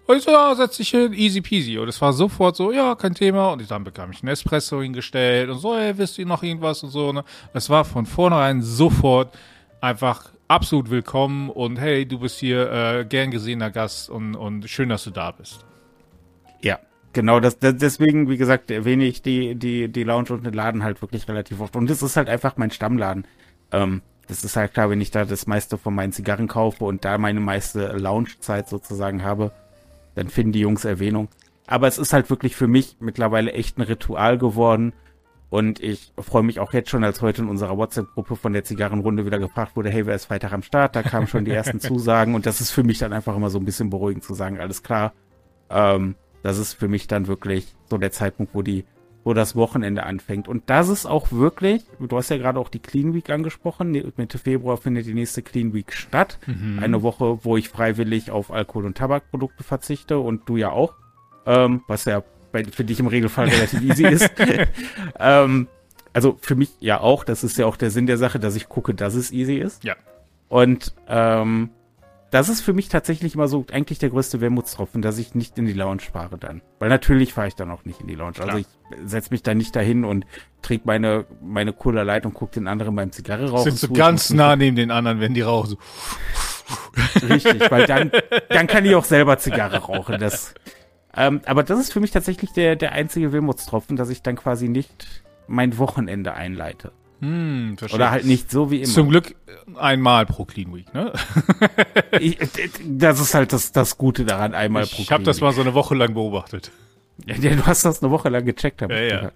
und 0.06 0.17
ich 0.17 0.25
so, 0.25 0.31
ja, 0.31 0.55
setz 0.55 0.76
dich 0.76 0.91
hin, 0.91 1.12
easy 1.12 1.41
peasy. 1.41 1.79
Und 1.79 1.88
es 1.88 2.00
war 2.00 2.12
sofort 2.12 2.56
so, 2.56 2.73
ja, 2.73 2.94
kein 2.97 3.14
Thema. 3.14 3.52
Und 3.52 3.70
dann 3.70 3.85
bekam 3.85 4.11
ich 4.11 4.23
einen 4.23 4.32
Espresso 4.32 4.82
hingestellt 4.82 5.50
und 5.50 5.58
so, 5.58 5.76
hey, 5.76 5.97
wisst 5.97 6.19
ihr 6.19 6.26
noch 6.26 6.43
irgendwas 6.43 6.82
und 6.82 6.91
so. 6.91 7.12
Ne? 7.12 7.25
Es 7.52 7.70
war 7.70 7.85
von 7.85 8.06
vornherein 8.06 8.61
sofort 8.61 9.37
einfach 9.81 10.32
absolut 10.49 10.91
willkommen 10.91 11.49
und 11.49 11.76
hey, 11.76 12.06
du 12.06 12.19
bist 12.19 12.41
hier 12.41 12.70
äh, 12.73 13.05
gern 13.05 13.31
gesehener 13.31 13.70
Gast 13.70 14.11
und, 14.11 14.35
und 14.35 14.69
schön, 14.69 14.88
dass 14.88 15.05
du 15.05 15.11
da 15.11 15.31
bist. 15.31 15.64
Ja, 16.61 16.81
genau, 17.12 17.38
das, 17.38 17.61
das, 17.61 17.76
deswegen, 17.76 18.29
wie 18.29 18.37
gesagt, 18.37 18.70
erwähne 18.73 19.05
ich 19.05 19.23
die, 19.23 19.55
die, 19.55 19.88
die 19.88 20.02
Lounge 20.02 20.31
und 20.31 20.44
den 20.44 20.55
Laden 20.55 20.82
halt 20.82 21.00
wirklich 21.02 21.29
relativ 21.29 21.61
oft. 21.61 21.76
Und 21.76 21.88
das 21.88 22.02
ist 22.02 22.17
halt 22.17 22.29
einfach 22.29 22.56
mein 22.56 22.73
Stammladen. 22.73 23.29
Ähm, 23.70 24.02
das 24.26 24.43
ist 24.43 24.56
halt 24.56 24.75
klar, 24.75 24.91
wenn 24.91 25.00
ich 25.00 25.11
da 25.12 25.25
das 25.25 25.47
meiste 25.47 25.79
von 25.79 25.94
meinen 25.94 26.12
Zigarren 26.12 26.49
kaufe 26.49 26.85
und 26.85 27.05
da 27.05 27.17
meine 27.17 27.41
meiste 27.41 27.97
Loungezeit 27.97 28.69
sozusagen 28.69 29.23
habe, 29.23 29.52
dann 30.15 30.29
finden 30.29 30.53
die 30.53 30.61
Jungs 30.61 30.85
Erwähnung. 30.85 31.29
Aber 31.67 31.87
es 31.87 31.99
ist 31.99 32.12
halt 32.12 32.31
wirklich 32.31 32.57
für 32.57 32.67
mich 32.67 32.97
mittlerweile 33.00 33.52
echt 33.52 33.79
ein 33.79 33.83
Ritual 33.83 34.38
geworden. 34.38 34.93
Und 35.50 35.81
ich 35.81 36.12
freue 36.19 36.43
mich 36.43 36.61
auch 36.61 36.73
jetzt 36.73 36.90
schon, 36.90 37.02
als 37.05 37.23
heute 37.23 37.43
in 37.43 37.49
unserer 37.49 37.76
WhatsApp-Gruppe 37.76 38.37
von 38.37 38.52
der 38.52 38.64
Zigarrenrunde 38.64 39.26
wieder 39.26 39.38
gefragt 39.38 39.76
wurde, 39.76 39.90
hey, 39.90 40.07
wer 40.07 40.14
ist 40.14 40.26
Freitag 40.26 40.52
am 40.52 40.62
Start? 40.62 40.95
Da 40.95 41.02
kamen 41.02 41.26
schon 41.26 41.45
die 41.45 41.50
ersten 41.50 41.81
Zusagen. 41.81 42.35
Und 42.35 42.47
das 42.47 42.61
ist 42.61 42.71
für 42.71 42.85
mich 42.85 42.99
dann 42.99 43.12
einfach 43.12 43.37
immer 43.37 43.50
so 43.50 43.59
ein 43.59 43.64
bisschen 43.64 43.90
beruhigend 43.90 44.25
zu 44.25 44.35
sagen, 44.35 44.61
alles 44.61 44.83
klar. 44.83 45.12
Ähm, 45.69 46.14
das 46.43 46.59
ist 46.59 46.75
für 46.75 46.88
mich 46.88 47.07
dann 47.09 47.26
wirklich 47.26 47.75
so 47.88 47.99
der 47.99 48.12
Zeitpunkt, 48.12 48.55
wo 48.55 48.62
die 48.62 48.85
wo 49.25 49.35
das 49.35 49.55
Wochenende 49.55 50.05
anfängt. 50.05 50.49
Und 50.49 50.71
das 50.71 50.89
ist 50.89 51.07
auch 51.07 51.31
wirklich, 51.31 51.85
du 51.99 52.17
hast 52.17 52.31
ja 52.31 52.39
gerade 52.39 52.59
auch 52.59 52.69
die 52.69 52.79
Clean 52.79 53.15
Week 53.15 53.29
angesprochen, 53.31 53.91
Mitte 54.17 54.39
Februar 54.39 54.77
findet 54.77 55.07
die 55.07 55.15
nächste 55.15 55.43
Clean 55.43 55.75
Week 55.75 55.93
statt. 55.93 56.39
Mhm. 56.47 56.79
Eine 56.81 57.03
Woche, 57.03 57.45
wo 57.45 57.57
ich 57.57 57.69
freiwillig 57.69 58.31
auf 58.31 58.50
Alkohol- 58.50 58.87
und 58.87 58.97
Tabakprodukte 58.97 59.62
verzichte 59.62 60.19
und 60.19 60.49
du 60.49 60.57
ja 60.57 60.71
auch, 60.71 60.95
ähm, 61.47 61.83
was 61.87 62.07
ja 62.07 62.23
bei, 62.53 62.65
für 62.65 62.85
dich 62.85 63.00
im 63.00 63.07
Regelfall 63.07 63.49
relativ 63.50 63.83
easy 63.83 64.07
ist. 64.07 64.31
ähm, 65.19 65.69
also 66.12 66.39
für 66.41 66.55
mich 66.55 66.71
ja 66.81 67.00
auch, 67.00 67.25
das 67.25 67.45
ist 67.45 67.59
ja 67.59 67.67
auch 67.67 67.77
der 67.77 67.91
Sinn 67.91 68.07
der 68.07 68.19
Sache, 68.19 68.41
dass 68.41 68.57
ich 68.57 68.69
gucke, 68.69 68.95
dass 68.95 69.15
es 69.15 69.33
easy 69.33 69.57
ist. 69.57 69.85
Ja. 69.85 69.97
Und 70.49 70.95
ähm, 71.09 71.71
das 72.31 72.49
ist 72.49 72.61
für 72.61 72.73
mich 72.73 72.89
tatsächlich 72.89 73.35
immer 73.35 73.49
so 73.49 73.67
eigentlich 73.73 73.99
der 73.99 74.11
größte 74.11 74.41
Wermutstropfen, 74.41 75.03
dass 75.03 75.19
ich 75.19 75.35
nicht 75.35 75.59
in 75.59 75.67
die 75.67 75.73
Lounge 75.73 76.03
fahre 76.13 76.39
dann. 76.39 76.63
Weil 76.79 76.89
natürlich 76.89 77.33
fahre 77.33 77.49
ich 77.49 77.57
dann 77.57 77.71
auch 77.71 77.85
nicht 77.85 78.01
in 78.01 78.07
die 78.07 78.15
Lounge. 78.15 78.35
Also 78.39 78.43
Klar. 78.43 78.57
Also 78.57 78.67
ich 79.03 79.11
setze 79.11 79.31
mich 79.33 79.43
da 79.43 79.55
nicht 79.55 79.75
dahin 79.75 80.05
und 80.05 80.27
träge 80.63 80.83
meine, 80.85 81.27
meine 81.43 81.73
Cola 81.73 82.03
Light 82.03 82.27
und 82.27 82.35
gucke 82.35 82.53
den 82.55 82.69
anderen 82.69 82.95
beim 82.95 83.11
Zigarre 83.11 83.51
rauchen. 83.51 83.73
Sind 83.73 83.79
so 83.79 83.93
ganz 83.93 84.31
nah 84.31 84.55
neben 84.55 84.77
den 84.77 84.93
anderen, 84.93 85.21
wenn 85.21 85.35
die 85.35 85.41
rauchen. 85.41 85.77
Richtig, 87.29 87.69
weil 87.71 87.87
dann, 87.87 88.13
dann 88.49 88.69
kann 88.69 88.85
ich 88.85 88.95
auch 88.95 89.05
selber 89.05 89.39
Zigarre 89.39 89.79
rauchen. 89.79 90.21
Das, 90.21 90.55
ähm, 91.17 91.41
aber 91.47 91.65
das 91.65 91.81
ist 91.81 91.93
für 91.93 92.01
mich 92.01 92.13
tatsächlich 92.13 92.53
der, 92.53 92.77
der 92.77 92.93
einzige 92.93 93.33
Wermutstropfen, 93.33 93.97
dass 93.97 94.09
ich 94.09 94.23
dann 94.23 94.37
quasi 94.37 94.69
nicht 94.69 95.25
mein 95.49 95.79
Wochenende 95.79 96.35
einleite. 96.35 96.93
Hm, 97.21 97.77
Oder 97.93 98.11
halt 98.11 98.25
nicht 98.25 98.50
so 98.50 98.71
wie 98.71 98.79
immer. 98.79 98.87
Zum 98.93 99.11
Glück 99.11 99.35
einmal 99.77 100.25
pro 100.27 100.47
Clean 100.47 100.75
Week, 100.75 100.93
ne? 100.95 101.12
ich, 102.21 102.39
das 102.85 103.21
ist 103.21 103.35
halt 103.35 103.53
das, 103.53 103.73
das 103.73 103.99
Gute 103.99 104.25
daran, 104.25 104.55
einmal 104.55 104.85
ich 104.85 104.91
pro 104.91 104.97
Clean 104.97 105.05
Ich 105.05 105.12
habe 105.12 105.25
das 105.25 105.41
mal 105.41 105.53
so 105.53 105.61
eine 105.61 105.75
Woche 105.75 105.95
lang 105.95 106.15
beobachtet. 106.15 106.73
Ja, 107.27 107.37
du 107.37 107.67
hast 107.67 107.85
das 107.85 108.03
eine 108.03 108.11
Woche 108.11 108.31
lang 108.31 108.47
gecheckt. 108.47 108.81
Ja, 108.81 108.89
ja. 108.91 109.33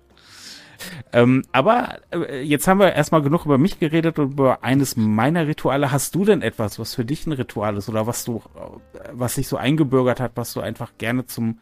Ähm, 1.12 1.44
aber 1.52 1.98
äh, 2.10 2.42
jetzt 2.42 2.66
haben 2.66 2.80
wir 2.80 2.92
erstmal 2.92 3.22
genug 3.22 3.44
über 3.44 3.58
mich 3.58 3.78
geredet 3.78 4.18
und 4.18 4.32
über 4.32 4.64
eines 4.64 4.96
meiner 4.96 5.46
Rituale. 5.46 5.92
Hast 5.92 6.14
du 6.14 6.24
denn 6.24 6.42
etwas, 6.42 6.78
was 6.78 6.94
für 6.94 7.04
dich 7.04 7.26
ein 7.26 7.32
Ritual 7.32 7.76
ist 7.76 7.88
oder 7.88 8.06
was 8.06 8.24
du, 8.24 8.42
äh, 8.56 8.98
was 9.12 9.34
sich 9.34 9.48
so 9.48 9.56
eingebürgert 9.56 10.20
hat, 10.20 10.32
was 10.34 10.52
du 10.52 10.60
einfach 10.60 10.92
gerne 10.98 11.26
zum 11.26 11.58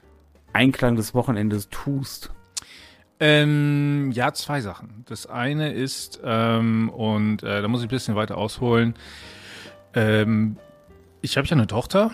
Einklang 0.52 0.96
des 0.96 1.14
Wochenendes 1.14 1.68
tust? 1.70 2.32
Ähm, 3.24 4.10
ja, 4.10 4.32
zwei 4.32 4.60
Sachen. 4.60 5.04
Das 5.06 5.26
eine 5.26 5.72
ist, 5.72 6.18
ähm, 6.24 6.90
und 6.90 7.44
äh, 7.44 7.62
da 7.62 7.68
muss 7.68 7.80
ich 7.80 7.86
ein 7.86 7.90
bisschen 7.90 8.16
weiter 8.16 8.36
ausholen, 8.36 8.94
ähm, 9.94 10.56
ich 11.20 11.36
habe 11.36 11.46
ja 11.46 11.52
eine 11.52 11.68
Tochter, 11.68 12.10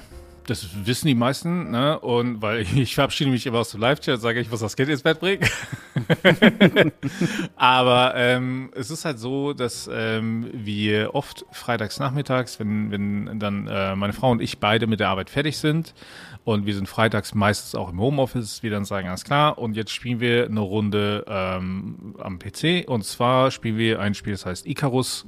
das 0.48 0.86
wissen 0.86 1.06
die 1.06 1.14
meisten, 1.14 1.70
ne? 1.70 1.98
Und 2.00 2.40
weil 2.40 2.60
ich 2.76 2.94
verabschiede 2.94 3.30
mich 3.30 3.46
immer 3.46 3.58
aus 3.58 3.70
dem 3.70 3.80
Live-Chat, 3.80 4.20
sage 4.20 4.40
ich, 4.40 4.50
was 4.50 4.60
das 4.60 4.76
Kind 4.76 4.88
ins 4.88 5.02
Bett 5.02 5.20
bringt. 5.20 5.50
Aber 7.56 8.14
ähm, 8.16 8.70
es 8.74 8.90
ist 8.90 9.04
halt 9.04 9.18
so, 9.18 9.52
dass 9.52 9.88
ähm, 9.92 10.48
wir 10.52 11.14
oft 11.14 11.44
freitags 11.52 11.98
nachmittags, 11.98 12.58
wenn, 12.58 12.90
wenn 12.90 13.38
dann 13.38 13.66
äh, 13.66 13.94
meine 13.94 14.12
Frau 14.12 14.30
und 14.30 14.40
ich 14.40 14.58
beide 14.58 14.86
mit 14.86 15.00
der 15.00 15.08
Arbeit 15.08 15.30
fertig 15.30 15.58
sind 15.58 15.94
und 16.44 16.64
wir 16.64 16.74
sind 16.74 16.88
freitags 16.88 17.34
meistens 17.34 17.74
auch 17.74 17.90
im 17.90 18.00
Homeoffice, 18.00 18.62
wir 18.62 18.70
dann 18.70 18.84
sagen, 18.84 19.08
alles 19.08 19.24
klar, 19.24 19.58
und 19.58 19.76
jetzt 19.76 19.92
spielen 19.92 20.20
wir 20.20 20.46
eine 20.46 20.60
Runde 20.60 21.24
ähm, 21.28 22.14
am 22.18 22.38
PC. 22.38 22.88
Und 22.88 23.04
zwar 23.04 23.50
spielen 23.50 23.76
wir 23.76 24.00
ein 24.00 24.14
Spiel, 24.14 24.32
das 24.32 24.46
heißt 24.46 24.66
Icarus. 24.66 25.26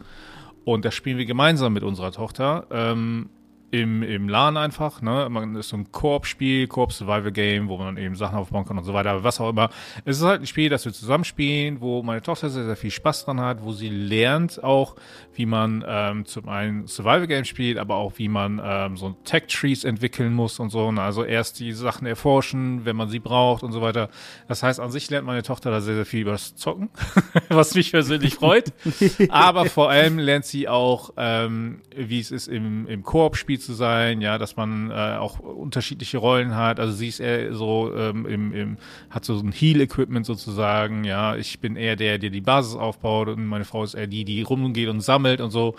Und 0.64 0.84
das 0.84 0.94
spielen 0.94 1.18
wir 1.18 1.26
gemeinsam 1.26 1.72
mit 1.72 1.82
unserer 1.82 2.12
Tochter. 2.12 2.66
Ähm, 2.70 3.28
im, 3.70 4.02
im 4.02 4.28
LAN 4.28 4.56
einfach, 4.56 5.00
ne? 5.00 5.28
Man 5.30 5.54
ist 5.54 5.68
so 5.68 5.76
ein 5.76 5.92
Koop-Spiel, 5.92 6.66
Koop-Survival-Game, 6.66 7.68
wo 7.68 7.78
man 7.78 7.96
eben 7.96 8.16
Sachen 8.16 8.36
aufbauen 8.36 8.64
kann 8.64 8.78
und 8.78 8.84
so 8.84 8.94
weiter, 8.94 9.22
was 9.22 9.40
auch 9.40 9.50
immer. 9.50 9.70
Es 10.04 10.18
ist 10.18 10.24
halt 10.24 10.40
ein 10.42 10.46
Spiel, 10.46 10.68
das 10.68 10.84
wir 10.84 10.92
zusammenspielen, 10.92 11.80
wo 11.80 12.02
meine 12.02 12.20
Tochter 12.20 12.50
sehr, 12.50 12.64
sehr 12.64 12.76
viel 12.76 12.90
Spaß 12.90 13.26
dran 13.26 13.40
hat, 13.40 13.62
wo 13.62 13.72
sie 13.72 13.88
lernt 13.88 14.62
auch, 14.64 14.96
wie 15.34 15.46
man 15.46 15.84
ähm, 15.86 16.26
zum 16.26 16.48
einen 16.48 16.88
Survival-Game 16.88 17.44
spielt, 17.44 17.78
aber 17.78 17.96
auch 17.96 18.14
wie 18.16 18.28
man 18.28 18.60
ähm, 18.62 18.96
so 18.96 19.14
Tech-Trees 19.24 19.84
entwickeln 19.84 20.32
muss 20.32 20.58
und 20.58 20.70
so. 20.70 20.90
Ne? 20.90 21.00
Also 21.00 21.24
erst 21.24 21.60
die 21.60 21.72
Sachen 21.72 22.06
erforschen, 22.06 22.84
wenn 22.84 22.96
man 22.96 23.08
sie 23.08 23.20
braucht 23.20 23.62
und 23.62 23.70
so 23.70 23.80
weiter. 23.80 24.10
Das 24.48 24.64
heißt, 24.64 24.80
an 24.80 24.90
sich 24.90 25.08
lernt 25.10 25.26
meine 25.26 25.44
Tochter 25.44 25.70
da 25.70 25.80
sehr, 25.80 25.94
sehr 25.94 26.06
viel 26.06 26.22
über 26.22 26.32
das 26.32 26.56
Zocken, 26.56 26.90
was 27.48 27.74
mich 27.74 27.92
persönlich 27.92 28.34
freut. 28.34 28.72
aber 29.28 29.66
vor 29.66 29.90
allem 29.90 30.18
lernt 30.18 30.44
sie 30.44 30.68
auch, 30.68 31.12
ähm, 31.16 31.82
wie 31.94 32.18
es 32.18 32.32
ist 32.32 32.48
im, 32.48 32.88
im 32.88 33.04
Koop-Spiel 33.04 33.59
zu 33.60 33.72
sein, 33.72 34.20
ja, 34.20 34.38
dass 34.38 34.56
man 34.56 34.90
äh, 34.90 35.16
auch 35.18 35.38
unterschiedliche 35.38 36.18
Rollen 36.18 36.56
hat. 36.56 36.80
Also 36.80 36.92
sie 36.94 37.08
ist 37.08 37.20
eher 37.20 37.54
so 37.54 37.94
ähm, 37.94 38.26
im, 38.26 38.52
im, 38.52 38.76
hat 39.10 39.24
so 39.24 39.38
ein 39.38 39.52
Heal-Equipment 39.52 40.26
sozusagen, 40.26 41.04
ja. 41.04 41.36
Ich 41.36 41.60
bin 41.60 41.76
eher 41.76 41.96
der, 41.96 42.18
der 42.18 42.30
die 42.30 42.40
Basis 42.40 42.74
aufbaut 42.74 43.28
und 43.28 43.46
meine 43.46 43.64
Frau 43.64 43.84
ist 43.84 43.94
eher 43.94 44.06
die, 44.06 44.24
die 44.24 44.42
rumgeht 44.42 44.88
und 44.88 45.00
sammelt 45.00 45.40
und 45.40 45.50
so. 45.50 45.74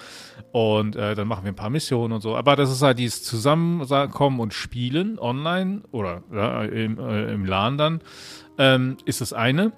Und 0.52 0.96
äh, 0.96 1.16
dann 1.16 1.28
machen 1.28 1.44
wir 1.44 1.52
ein 1.52 1.56
paar 1.56 1.70
Missionen 1.70 2.14
und 2.14 2.22
so. 2.22 2.36
Aber 2.36 2.56
das 2.56 2.72
ist 2.72 2.82
halt 2.82 3.00
dieses 3.00 3.24
Zusammenkommen 3.24 4.40
und 4.40 4.54
Spielen 4.54 5.20
online 5.20 5.82
oder 5.92 6.24
ja, 6.32 6.64
im, 6.64 7.00
äh, 7.00 7.34
im 7.34 7.46
LAN 7.46 7.78
dann, 7.78 8.02
ähm, 8.58 8.98
ist 9.06 9.22
das 9.22 9.34
eine. 9.34 9.74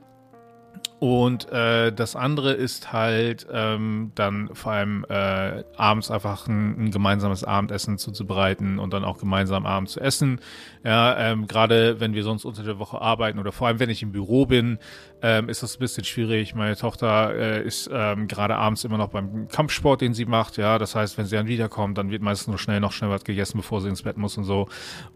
Und 1.04 1.52
äh, 1.52 1.92
das 1.92 2.16
andere 2.16 2.54
ist 2.54 2.94
halt 2.94 3.46
ähm, 3.52 4.14
dann 4.16 4.50
vor 4.54 4.72
allem 4.72 5.06
äh, 5.10 5.66
abends 5.76 6.10
einfach 6.10 6.48
ein, 6.48 6.86
ein 6.86 6.92
gemeinsames 6.92 7.44
Abendessen 7.44 7.98
zuzubereiten 7.98 8.80
und 8.80 8.94
dann 8.94 9.04
auch 9.04 9.18
gemeinsam 9.18 9.66
abends 9.66 9.92
zu 9.92 10.00
essen. 10.00 10.40
Ja, 10.86 11.18
ähm, 11.20 11.46
gerade 11.46 12.00
wenn 12.00 12.14
wir 12.14 12.24
sonst 12.24 12.46
unter 12.46 12.64
der 12.64 12.80
Woche 12.80 13.02
arbeiten 13.02 13.38
oder 13.38 13.52
vor 13.52 13.68
allem 13.68 13.82
wenn 13.82 13.90
ich 13.90 14.02
im 14.02 14.14
Büro 14.14 14.46
bin, 14.46 14.80
ähm, 15.22 15.50
ist 15.50 15.62
das 15.62 15.76
ein 15.76 15.80
bisschen 15.80 16.06
schwierig. 16.06 16.56
Meine 16.56 16.78
Tochter 16.78 17.36
äh, 17.36 17.68
ist 17.68 17.90
ähm, 17.92 18.30
gerade 18.30 18.56
abends 18.56 18.86
immer 18.86 18.98
noch 18.98 19.10
beim 19.10 19.50
Kampfsport, 19.50 20.00
den 20.00 20.14
sie 20.14 20.24
macht. 20.24 20.56
Ja, 20.56 20.80
das 20.80 20.96
heißt, 20.96 21.18
wenn 21.18 21.26
sie 21.26 21.36
dann 21.36 21.48
wiederkommt, 21.48 21.98
dann 21.98 22.12
wird 22.12 22.22
meistens 22.22 22.48
nur 22.48 22.60
schnell 22.60 22.80
noch 22.80 22.94
schnell 22.94 23.10
was 23.10 23.26
gegessen, 23.26 23.58
bevor 23.58 23.82
sie 23.82 23.90
ins 23.90 24.04
Bett 24.04 24.16
muss 24.16 24.38
und 24.38 24.46
so. 24.46 24.70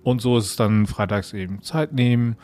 Und 0.04 0.22
so 0.22 0.38
ist 0.38 0.48
es 0.48 0.56
dann 0.58 0.86
freitags 0.86 1.32
eben 1.32 1.62
Zeit 1.62 1.94
nehmen 1.94 2.36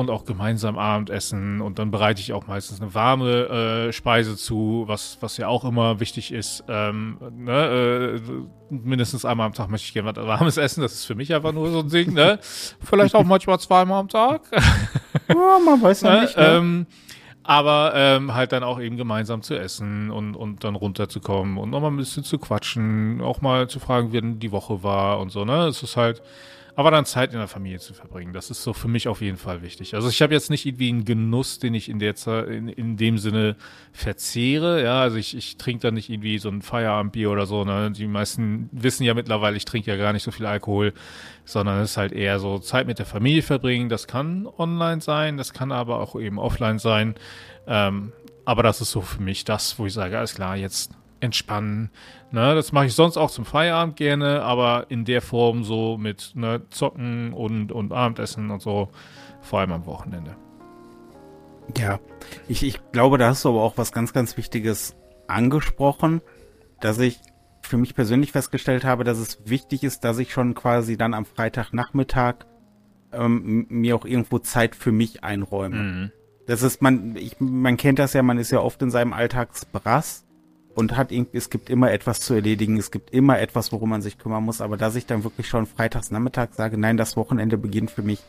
und 0.00 0.10
auch 0.10 0.24
gemeinsam 0.24 0.78
Abendessen 0.78 1.60
und 1.60 1.78
dann 1.78 1.90
bereite 1.90 2.20
ich 2.20 2.32
auch 2.32 2.46
meistens 2.46 2.80
eine 2.80 2.94
warme 2.94 3.88
äh, 3.88 3.92
Speise 3.92 4.36
zu, 4.36 4.84
was, 4.86 5.18
was 5.20 5.36
ja 5.36 5.48
auch 5.48 5.64
immer 5.64 6.00
wichtig 6.00 6.32
ist. 6.32 6.64
Ähm, 6.68 7.18
ne, 7.36 8.18
äh, 8.18 8.20
mindestens 8.70 9.24
einmal 9.24 9.46
am 9.46 9.52
Tag 9.52 9.68
möchte 9.70 9.86
ich 9.86 9.92
gerne 9.92 10.14
was 10.14 10.26
warmes 10.26 10.56
essen, 10.56 10.80
das 10.80 10.94
ist 10.94 11.04
für 11.04 11.14
mich 11.14 11.34
einfach 11.34 11.52
nur 11.52 11.70
so 11.70 11.80
ein 11.80 11.88
Ding, 11.88 12.14
ne? 12.14 12.38
Vielleicht 12.80 13.14
auch 13.14 13.24
manchmal 13.24 13.60
zweimal 13.60 14.00
am 14.00 14.08
Tag. 14.08 14.42
ja, 15.28 15.58
man 15.64 15.82
weiß 15.82 16.00
ja 16.00 16.10
ne, 16.14 16.20
nicht. 16.22 16.36
Ne? 16.36 16.46
Ähm, 16.46 16.86
aber 17.42 17.92
ähm, 17.94 18.34
halt 18.34 18.52
dann 18.52 18.62
auch 18.62 18.80
eben 18.80 18.96
gemeinsam 18.96 19.42
zu 19.42 19.58
essen 19.58 20.10
und, 20.10 20.34
und 20.34 20.64
dann 20.64 20.76
runterzukommen 20.76 21.58
und 21.58 21.70
nochmal 21.70 21.90
ein 21.90 21.96
bisschen 21.96 22.24
zu 22.24 22.38
quatschen, 22.38 23.20
auch 23.20 23.40
mal 23.40 23.68
zu 23.68 23.80
fragen, 23.80 24.12
wie 24.12 24.20
denn 24.20 24.38
die 24.38 24.52
Woche 24.52 24.82
war 24.82 25.20
und 25.20 25.30
so, 25.30 25.44
ne? 25.44 25.66
Es 25.66 25.82
ist 25.82 25.96
halt, 25.96 26.22
aber 26.76 26.90
dann 26.90 27.04
Zeit 27.04 27.32
in 27.32 27.38
der 27.38 27.48
Familie 27.48 27.78
zu 27.78 27.94
verbringen, 27.94 28.32
das 28.32 28.50
ist 28.50 28.62
so 28.62 28.72
für 28.72 28.88
mich 28.88 29.08
auf 29.08 29.20
jeden 29.20 29.36
Fall 29.36 29.62
wichtig. 29.62 29.94
Also 29.94 30.08
ich 30.08 30.22
habe 30.22 30.32
jetzt 30.32 30.50
nicht 30.50 30.66
irgendwie 30.66 30.88
einen 30.88 31.04
Genuss, 31.04 31.58
den 31.58 31.74
ich 31.74 31.88
in 31.88 31.98
der 31.98 32.14
Zeit, 32.14 32.48
in, 32.48 32.68
in 32.68 32.96
dem 32.96 33.18
Sinne 33.18 33.56
verzehre. 33.92 34.82
Ja, 34.82 35.00
also 35.00 35.16
ich, 35.16 35.36
ich 35.36 35.56
trinke 35.56 35.82
da 35.82 35.90
nicht 35.90 36.10
irgendwie 36.10 36.38
so 36.38 36.48
ein 36.48 36.62
Feierabendbier 36.62 37.30
oder 37.30 37.46
so. 37.46 37.64
Ne? 37.64 37.90
Die 37.90 38.06
meisten 38.06 38.68
wissen 38.72 39.04
ja 39.04 39.14
mittlerweile, 39.14 39.56
ich 39.56 39.64
trinke 39.64 39.90
ja 39.90 39.96
gar 39.96 40.12
nicht 40.12 40.22
so 40.22 40.30
viel 40.30 40.46
Alkohol, 40.46 40.92
sondern 41.44 41.80
es 41.80 41.92
ist 41.92 41.96
halt 41.96 42.12
eher 42.12 42.38
so 42.38 42.58
Zeit 42.58 42.86
mit 42.86 42.98
der 42.98 43.06
Familie 43.06 43.42
verbringen. 43.42 43.88
Das 43.88 44.06
kann 44.06 44.46
online 44.58 45.00
sein, 45.00 45.36
das 45.36 45.52
kann 45.52 45.72
aber 45.72 45.98
auch 46.00 46.18
eben 46.18 46.38
offline 46.38 46.78
sein. 46.78 47.14
Ähm, 47.66 48.12
aber 48.44 48.62
das 48.62 48.80
ist 48.80 48.90
so 48.90 49.00
für 49.00 49.22
mich 49.22 49.44
das, 49.44 49.78
wo 49.78 49.86
ich 49.86 49.92
sage, 49.92 50.18
alles 50.18 50.34
klar, 50.34 50.56
jetzt 50.56 50.92
entspannen. 51.20 51.90
Ne, 52.30 52.54
das 52.54 52.72
mache 52.72 52.86
ich 52.86 52.94
sonst 52.94 53.16
auch 53.16 53.30
zum 53.30 53.44
Feierabend 53.44 53.96
gerne, 53.96 54.42
aber 54.42 54.86
in 54.88 55.04
der 55.04 55.22
Form 55.22 55.64
so 55.64 55.96
mit 55.96 56.32
ne, 56.34 56.62
Zocken 56.70 57.32
und, 57.32 57.72
und 57.72 57.92
Abendessen 57.92 58.50
und 58.50 58.62
so, 58.62 58.88
vor 59.40 59.60
allem 59.60 59.72
am 59.72 59.86
Wochenende. 59.86 60.36
Ja, 61.78 62.00
ich, 62.48 62.62
ich 62.62 62.80
glaube, 62.92 63.18
da 63.18 63.28
hast 63.28 63.44
du 63.44 63.50
aber 63.50 63.62
auch 63.62 63.76
was 63.76 63.92
ganz, 63.92 64.12
ganz 64.12 64.36
Wichtiges 64.36 64.96
angesprochen, 65.28 66.20
dass 66.80 66.98
ich 66.98 67.20
für 67.62 67.76
mich 67.76 67.94
persönlich 67.94 68.32
festgestellt 68.32 68.84
habe, 68.84 69.04
dass 69.04 69.18
es 69.18 69.38
wichtig 69.44 69.84
ist, 69.84 70.04
dass 70.04 70.18
ich 70.18 70.32
schon 70.32 70.54
quasi 70.54 70.96
dann 70.96 71.14
am 71.14 71.24
Freitagnachmittag 71.24 72.46
ähm, 73.12 73.66
mir 73.68 73.96
auch 73.96 74.04
irgendwo 74.04 74.38
Zeit 74.38 74.74
für 74.74 74.92
mich 74.92 75.22
einräume. 75.22 75.76
Mhm. 75.76 76.12
Das 76.46 76.62
ist, 76.62 76.82
man, 76.82 77.14
ich, 77.16 77.36
man 77.38 77.76
kennt 77.76 77.98
das 77.98 78.12
ja, 78.12 78.22
man 78.22 78.38
ist 78.38 78.50
ja 78.50 78.60
oft 78.60 78.82
in 78.82 78.90
seinem 78.90 79.12
Alltagsbrass 79.12 80.24
und 80.74 80.96
hat 80.96 81.12
irgendwie, 81.12 81.36
es 81.36 81.50
gibt 81.50 81.70
immer 81.70 81.90
etwas 81.90 82.20
zu 82.20 82.34
erledigen, 82.34 82.76
es 82.76 82.90
gibt 82.90 83.10
immer 83.10 83.38
etwas, 83.38 83.72
worum 83.72 83.90
man 83.90 84.02
sich 84.02 84.18
kümmern 84.18 84.44
muss, 84.44 84.60
aber 84.60 84.76
dass 84.76 84.96
ich 84.96 85.06
dann 85.06 85.24
wirklich 85.24 85.48
schon 85.48 85.66
freitags 85.66 86.10
Nachmittag 86.10 86.54
sage, 86.54 86.78
nein, 86.78 86.96
das 86.96 87.16
Wochenende 87.16 87.58
beginnt 87.58 87.90
für 87.90 88.02
mich 88.02 88.20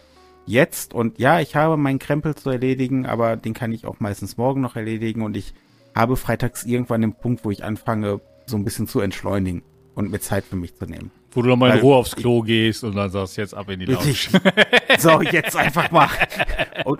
jetzt 0.45 0.93
und 0.93 1.19
ja, 1.19 1.39
ich 1.39 1.55
habe 1.55 1.77
meinen 1.77 1.99
Krempel 1.99 2.35
zu 2.35 2.49
erledigen, 2.49 3.05
aber 3.05 3.37
den 3.37 3.53
kann 3.53 3.71
ich 3.71 3.85
auch 3.85 3.99
meistens 3.99 4.37
morgen 4.37 4.61
noch 4.61 4.75
erledigen 4.75 5.21
und 5.21 5.37
ich 5.37 5.53
habe 5.95 6.15
freitags 6.15 6.63
irgendwann 6.63 7.01
den 7.01 7.13
Punkt, 7.13 7.45
wo 7.45 7.51
ich 7.51 7.63
anfange, 7.63 8.21
so 8.45 8.57
ein 8.57 8.63
bisschen 8.63 8.87
zu 8.87 8.99
entschleunigen 9.01 9.63
und 9.95 10.11
mir 10.11 10.19
Zeit 10.19 10.43
für 10.43 10.55
mich 10.55 10.75
zu 10.75 10.85
nehmen. 10.85 11.11
Wo 11.31 11.41
du 11.41 11.49
noch 11.49 11.55
mal 11.55 11.71
in 11.71 11.79
Ruhe 11.79 11.95
aufs 11.95 12.15
Klo 12.15 12.41
gehst 12.41 12.83
und 12.83 12.95
dann 12.95 13.09
sagst, 13.09 13.37
jetzt 13.37 13.53
ab 13.53 13.69
in 13.69 13.79
die 13.79 13.85
Lounge. 13.85 14.13
so, 14.99 15.21
jetzt 15.21 15.55
einfach 15.55 15.89
mal. 15.91 16.09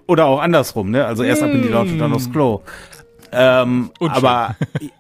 Oder 0.07 0.25
auch 0.25 0.39
andersrum, 0.39 0.89
ne? 0.89 1.05
Also 1.05 1.24
erst 1.24 1.43
ab 1.43 1.51
in 1.51 1.63
die 1.63 1.67
Lounge 1.67 1.91
und 1.91 2.00
dann 2.00 2.13
aufs 2.13 2.31
Klo. 2.31 2.62
Ähm, 3.32 3.92
aber 4.00 4.56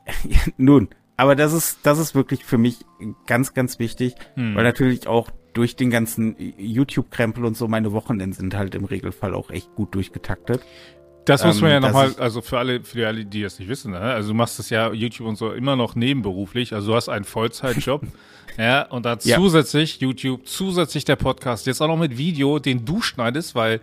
nun, 0.57 0.89
aber 1.17 1.35
das 1.35 1.53
ist, 1.53 1.79
das 1.83 1.99
ist 1.99 2.15
wirklich 2.15 2.45
für 2.45 2.57
mich 2.57 2.85
ganz, 3.27 3.53
ganz 3.53 3.79
wichtig, 3.79 4.15
hm. 4.35 4.55
weil 4.55 4.63
natürlich 4.63 5.07
auch 5.07 5.29
durch 5.53 5.75
den 5.75 5.89
ganzen 5.89 6.35
YouTube-Krempel 6.57 7.45
und 7.45 7.57
so 7.57 7.67
meine 7.67 7.91
Wochenenden 7.91 8.33
sind 8.33 8.55
halt 8.55 8.73
im 8.73 8.85
Regelfall 8.85 9.33
auch 9.33 9.49
echt 9.49 9.75
gut 9.75 9.93
durchgetaktet. 9.93 10.61
Das 11.25 11.45
muss 11.45 11.61
man 11.61 11.69
ähm, 11.69 11.73
ja 11.75 11.79
nochmal, 11.81 12.15
also 12.17 12.41
für 12.41 12.57
alle, 12.57 12.83
für 12.83 13.07
alle, 13.07 13.25
die 13.25 13.43
das 13.43 13.59
nicht 13.59 13.67
wissen, 13.67 13.91
ne? 13.91 13.99
also 13.99 14.29
du 14.29 14.33
machst 14.33 14.57
das 14.57 14.71
ja 14.71 14.91
YouTube 14.91 15.27
und 15.27 15.35
so 15.35 15.51
immer 15.51 15.75
noch 15.75 15.93
nebenberuflich, 15.95 16.73
also 16.73 16.91
du 16.91 16.95
hast 16.95 17.09
einen 17.09 17.25
Vollzeitjob, 17.25 18.01
ja, 18.57 18.83
und 18.87 19.05
dann 19.05 19.19
ja. 19.21 19.35
zusätzlich 19.35 19.99
YouTube, 19.99 20.47
zusätzlich 20.47 21.05
der 21.05 21.17
Podcast, 21.17 21.67
jetzt 21.67 21.81
auch 21.81 21.87
noch 21.87 21.97
mit 21.97 22.17
Video, 22.17 22.57
den 22.57 22.85
du 22.85 23.01
schneidest, 23.01 23.53
weil 23.53 23.81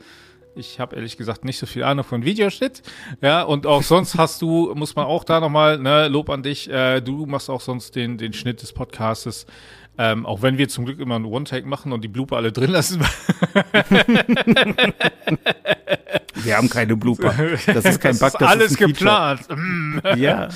ich 0.54 0.80
habe 0.80 0.96
ehrlich 0.96 1.16
gesagt 1.16 1.44
nicht 1.44 1.58
so 1.58 1.66
viel 1.66 1.84
Ahnung 1.84 2.04
von 2.04 2.24
Videoschnitt. 2.24 2.82
Ja, 3.20 3.42
und 3.42 3.66
auch 3.66 3.82
sonst 3.82 4.16
hast 4.16 4.42
du, 4.42 4.72
muss 4.74 4.96
man 4.96 5.06
auch 5.06 5.24
da 5.24 5.40
nochmal, 5.40 5.78
ne, 5.78 6.08
Lob 6.08 6.30
an 6.30 6.42
dich, 6.42 6.70
äh, 6.70 7.00
du 7.00 7.26
machst 7.26 7.48
auch 7.50 7.60
sonst 7.60 7.96
den, 7.96 8.18
den 8.18 8.32
Schnitt 8.32 8.62
des 8.62 8.72
Podcastes. 8.72 9.46
Ähm, 10.00 10.26
auch 10.26 10.42
wenn 10.42 10.58
wir 10.58 10.68
zum 10.68 10.84
Glück 10.84 11.00
immer 11.00 11.16
einen 11.16 11.24
One-Take 11.24 11.66
machen 11.66 11.92
und 11.92 12.04
die 12.04 12.08
Blooper 12.08 12.36
alle 12.36 12.52
drin 12.52 12.70
lassen. 12.70 13.00
wir 16.34 16.56
haben 16.56 16.70
keine 16.70 16.96
Blooper. 16.96 17.34
Das 17.66 17.84
ist 17.84 18.00
kein 18.00 18.16
Bug, 18.16 18.30
das 18.32 18.34
ist 18.34 18.42
alles 18.42 18.70
ist 18.72 18.78
geplant. 18.78 19.40
ja. 20.16 20.50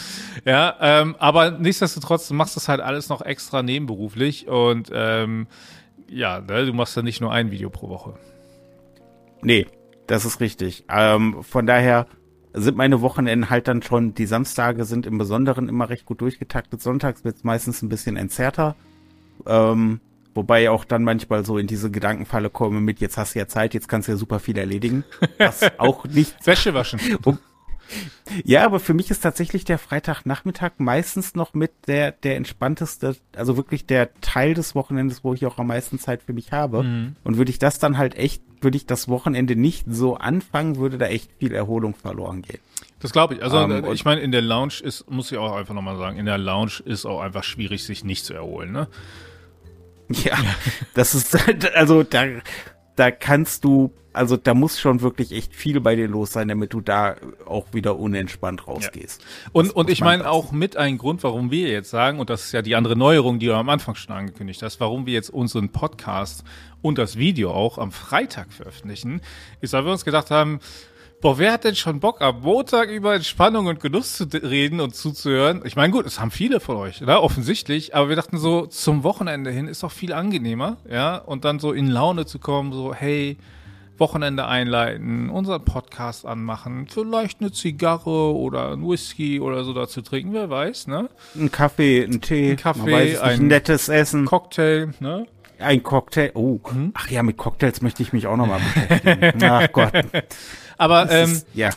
Ja, 0.45 0.77
ähm, 0.81 1.17
aber 1.19 1.51
nichtsdestotrotz, 1.51 2.29
du 2.29 2.35
machst 2.35 2.55
das 2.55 2.69
halt 2.69 2.81
alles 2.81 3.09
noch 3.09 3.21
extra 3.21 3.65
nebenberuflich 3.65 4.47
und 4.47 4.91
ähm, 4.93 5.49
ja, 6.09 6.41
ne, 6.41 6.67
du 6.67 6.73
machst 6.73 6.97
ja 6.97 7.03
nicht 7.03 7.21
nur 7.21 7.33
ein 7.33 7.51
Video 7.51 7.69
pro 7.69 7.89
Woche. 7.89 8.15
Nee, 9.41 9.67
das 10.13 10.27
ist 10.27 10.41
richtig. 10.41 10.85
Ähm, 10.91 11.43
von 11.43 11.67
daher 11.67 12.07
sind 12.53 12.77
meine 12.77 13.01
Wochenenden 13.01 13.49
halt 13.49 13.67
dann 13.67 13.81
schon, 13.81 14.15
die 14.15 14.27
Samstage 14.27 14.85
sind 14.85 15.07
im 15.07 15.17
Besonderen 15.17 15.71
immer 15.71 15.89
recht 15.89 16.05
gut 16.05 16.21
durchgetaktet. 16.21 16.83
Sonntags 16.83 17.25
wird 17.25 17.37
es 17.37 17.45
meistens 17.45 17.81
ein 17.81 17.89
bisschen 17.89 18.17
entzerrter. 18.17 18.77
Ähm, 19.47 20.01
Wobei 20.35 20.71
auch 20.71 20.85
dann 20.85 21.05
manchmal 21.05 21.45
so 21.45 21.59
in 21.59 21.67
diese 21.67 21.91
Gedankenfalle 21.91 22.49
komme 22.49 22.81
mit, 22.81 23.01
jetzt 23.01 23.19
hast 23.19 23.35
du 23.35 23.39
ja 23.39 23.47
Zeit, 23.49 23.75
jetzt 23.75 23.87
kannst 23.89 24.09
du 24.09 24.13
ja 24.13 24.19
super 24.19 24.39
viel 24.39 24.57
erledigen. 24.57 25.05
Was 25.37 25.61
auch 25.79 26.07
nicht. 26.07 26.35
Wäsche 26.47 26.75
waschen. 26.75 27.01
Um, 27.25 27.39
ja, 28.45 28.65
aber 28.65 28.81
für 28.81 28.95
mich 28.95 29.11
ist 29.11 29.23
tatsächlich 29.23 29.65
der 29.65 29.79
Freitagnachmittag 29.79 30.73
meistens 30.79 31.35
noch 31.35 31.55
mit 31.55 31.73
der, 31.87 32.13
der 32.13 32.37
entspannteste, 32.37 33.17
also 33.37 33.57
wirklich 33.57 33.87
der 33.87 34.13
Teil 34.21 34.55
des 34.55 34.75
Wochenendes, 34.75 35.25
wo 35.25 35.35
ich 35.35 35.47
auch 35.47 35.59
am 35.59 35.69
meisten 35.69 35.99
Zeit 35.99 36.23
für 36.23 36.33
mich 36.33 36.53
habe. 36.53 36.83
Mhm. 36.83 37.17
Und 37.25 37.37
würde 37.37 37.51
ich 37.51 37.59
das 37.59 37.79
dann 37.79 37.99
halt 37.99 38.17
echt, 38.17 38.43
würde 38.61 38.77
ich 38.77 38.87
das 38.87 39.09
Wochenende 39.09 39.57
nicht 39.57 39.87
so 39.89 40.17
anfangen, 40.17 40.77
würde 40.77 40.99
da 40.99 41.07
echt 41.07 41.31
viel 41.39 41.55
Erholung 41.55 41.95
verloren 41.95 42.43
gehen. 42.43 42.61
Das 43.01 43.13
glaube 43.13 43.35
ich. 43.35 43.43
Also 43.43 43.59
ähm, 43.59 43.85
ich 43.93 44.05
meine, 44.05 44.21
in 44.21 44.31
der 44.31 44.43
Lounge 44.43 44.75
ist, 44.83 45.11
muss 45.11 45.33
ich 45.33 45.39
auch 45.39 45.57
einfach 45.57 45.75
nochmal 45.75 45.97
sagen, 45.97 46.19
in 46.19 46.27
der 46.27 46.39
Lounge 46.39 46.81
ist 46.85 47.05
auch 47.05 47.21
einfach 47.21 47.43
schwierig, 47.43 47.85
sich 47.85 48.05
nicht 48.05 48.25
zu 48.25 48.35
erholen, 48.35 48.73
ne? 48.73 48.89
Ja, 50.25 50.37
das 50.95 51.15
ist, 51.15 51.37
also 51.75 52.03
da, 52.03 52.25
da 52.97 53.11
kannst 53.11 53.65
du 53.65 53.93
also 54.13 54.37
da 54.37 54.55
muss 54.55 54.79
schon 54.79 55.01
wirklich 55.01 55.33
echt 55.33 55.55
viel 55.55 55.81
bei 55.81 55.97
dir 55.97 56.09
los 56.09 56.33
sein, 56.33 56.49
damit 56.49 56.73
du 56.73 56.81
da 56.81 57.17
auch 57.47 57.67
wieder 57.73 57.99
unentspannt 57.99 58.67
rausgehst. 58.67 59.23
Ja. 59.23 59.51
Und, 59.53 59.71
und 59.71 59.91
ich 59.91 60.01
meine 60.01 60.29
auch 60.29 60.53
mit 60.53 60.77
ein 60.77 60.99
Grund, 60.99 61.23
warum 61.23 61.51
wir 61.51 61.69
jetzt 61.69 61.91
sagen, 61.91 62.21
und 62.21 62.31
das 62.31 62.45
ist 62.45 62.53
ja 62.53 62.63
die 62.63 62.77
andere 62.77 62.97
Neuerung, 62.97 63.39
die 63.39 63.47
du 63.47 63.55
am 63.55 63.69
Anfang 63.69 63.95
schon 63.95 64.15
angekündigt 64.15 64.63
hast, 64.63 64.81
warum 64.81 65.07
wir 65.07 65.15
jetzt 65.15 65.31
unseren 65.31 65.71
Podcast 65.71 66.45
und 66.83 66.99
das 66.99 67.17
Video 67.17 67.53
auch 67.53 67.79
am 67.79 67.93
Freitag 67.93 68.53
veröffentlichen, 68.53 69.21
ist, 69.61 69.73
weil 69.73 69.85
wir 69.85 69.93
uns 69.93 70.05
gedacht 70.05 70.31
haben, 70.31 70.61
boah, 71.23 71.39
wer 71.39 71.53
hat 71.53 71.65
denn 71.65 71.77
schon 71.77 72.01
Bock, 72.01 72.21
am 72.21 72.41
Montag 72.41 72.91
über 72.91 73.15
Entspannung 73.15 73.67
und 73.67 73.81
Genuss 73.81 74.17
zu 74.17 74.25
reden 74.25 74.81
und 74.81 74.95
zuzuhören? 74.95 75.63
Ich 75.65 75.77
meine, 75.77 75.93
gut, 75.93 76.05
es 76.05 76.21
haben 76.21 76.33
viele 76.33 76.61
von 76.61 76.77
euch, 76.77 77.01
ne? 77.01 77.21
offensichtlich, 77.21 77.95
aber 77.95 78.09
wir 78.09 78.17
dachten 78.17 78.37
so, 78.37 78.67
zum 78.67 79.05
Wochenende 79.05 79.51
hin 79.51 79.69
ist 79.69 79.85
doch 79.85 79.93
viel 79.93 80.13
angenehmer, 80.13 80.79
ja, 80.91 81.17
und 81.17 81.45
dann 81.45 81.61
so 81.61 81.73
in 81.73 81.87
Laune 81.87 82.27
zu 82.27 82.41
kommen, 82.41 82.73
so, 82.73 82.93
hey, 82.93 83.39
Wochenende 83.99 84.47
einleiten, 84.47 85.31
unseren 85.31 85.65
Podcast 85.65 86.27
anmachen, 86.27 86.87
vielleicht 86.89 87.41
eine 87.41 87.53
Zigarre 87.53 88.35
oder 88.35 88.73
ein 88.73 88.89
Whisky 88.89 89.41
oder 89.41 89.65
so 89.65 89.73
dazu 89.73 90.03
trinken, 90.03 90.33
wer 90.33 90.51
weiß, 90.51 90.87
ne? 90.87 91.09
Ein 91.35 91.53
Kaffee, 91.53 92.05
ein 92.05 92.21
Tee, 92.21 92.53
ein 92.53 92.57
Kaffee, 92.57 93.19
ein 93.19 93.47
nettes 93.47 93.89
Essen, 93.89 94.25
Cocktail, 94.25 94.91
ne? 95.01 95.27
Ein 95.59 95.83
Cocktail. 95.83 96.33
Oh, 96.35 96.59
hm? 96.69 96.93
ach 96.95 97.09
ja, 97.11 97.23
mit 97.23 97.37
Cocktails 97.37 97.83
möchte 97.83 98.03
ich 98.03 98.13
mich 98.13 98.27
auch 98.27 98.37
nochmal 98.37 98.61
beschäftigen. 98.61 99.45
ach 99.45 99.69
Gott. 99.73 99.93
Aber 100.77 101.11
ähm, 101.11 101.31
ist, 101.31 101.47
ja. 101.55 101.71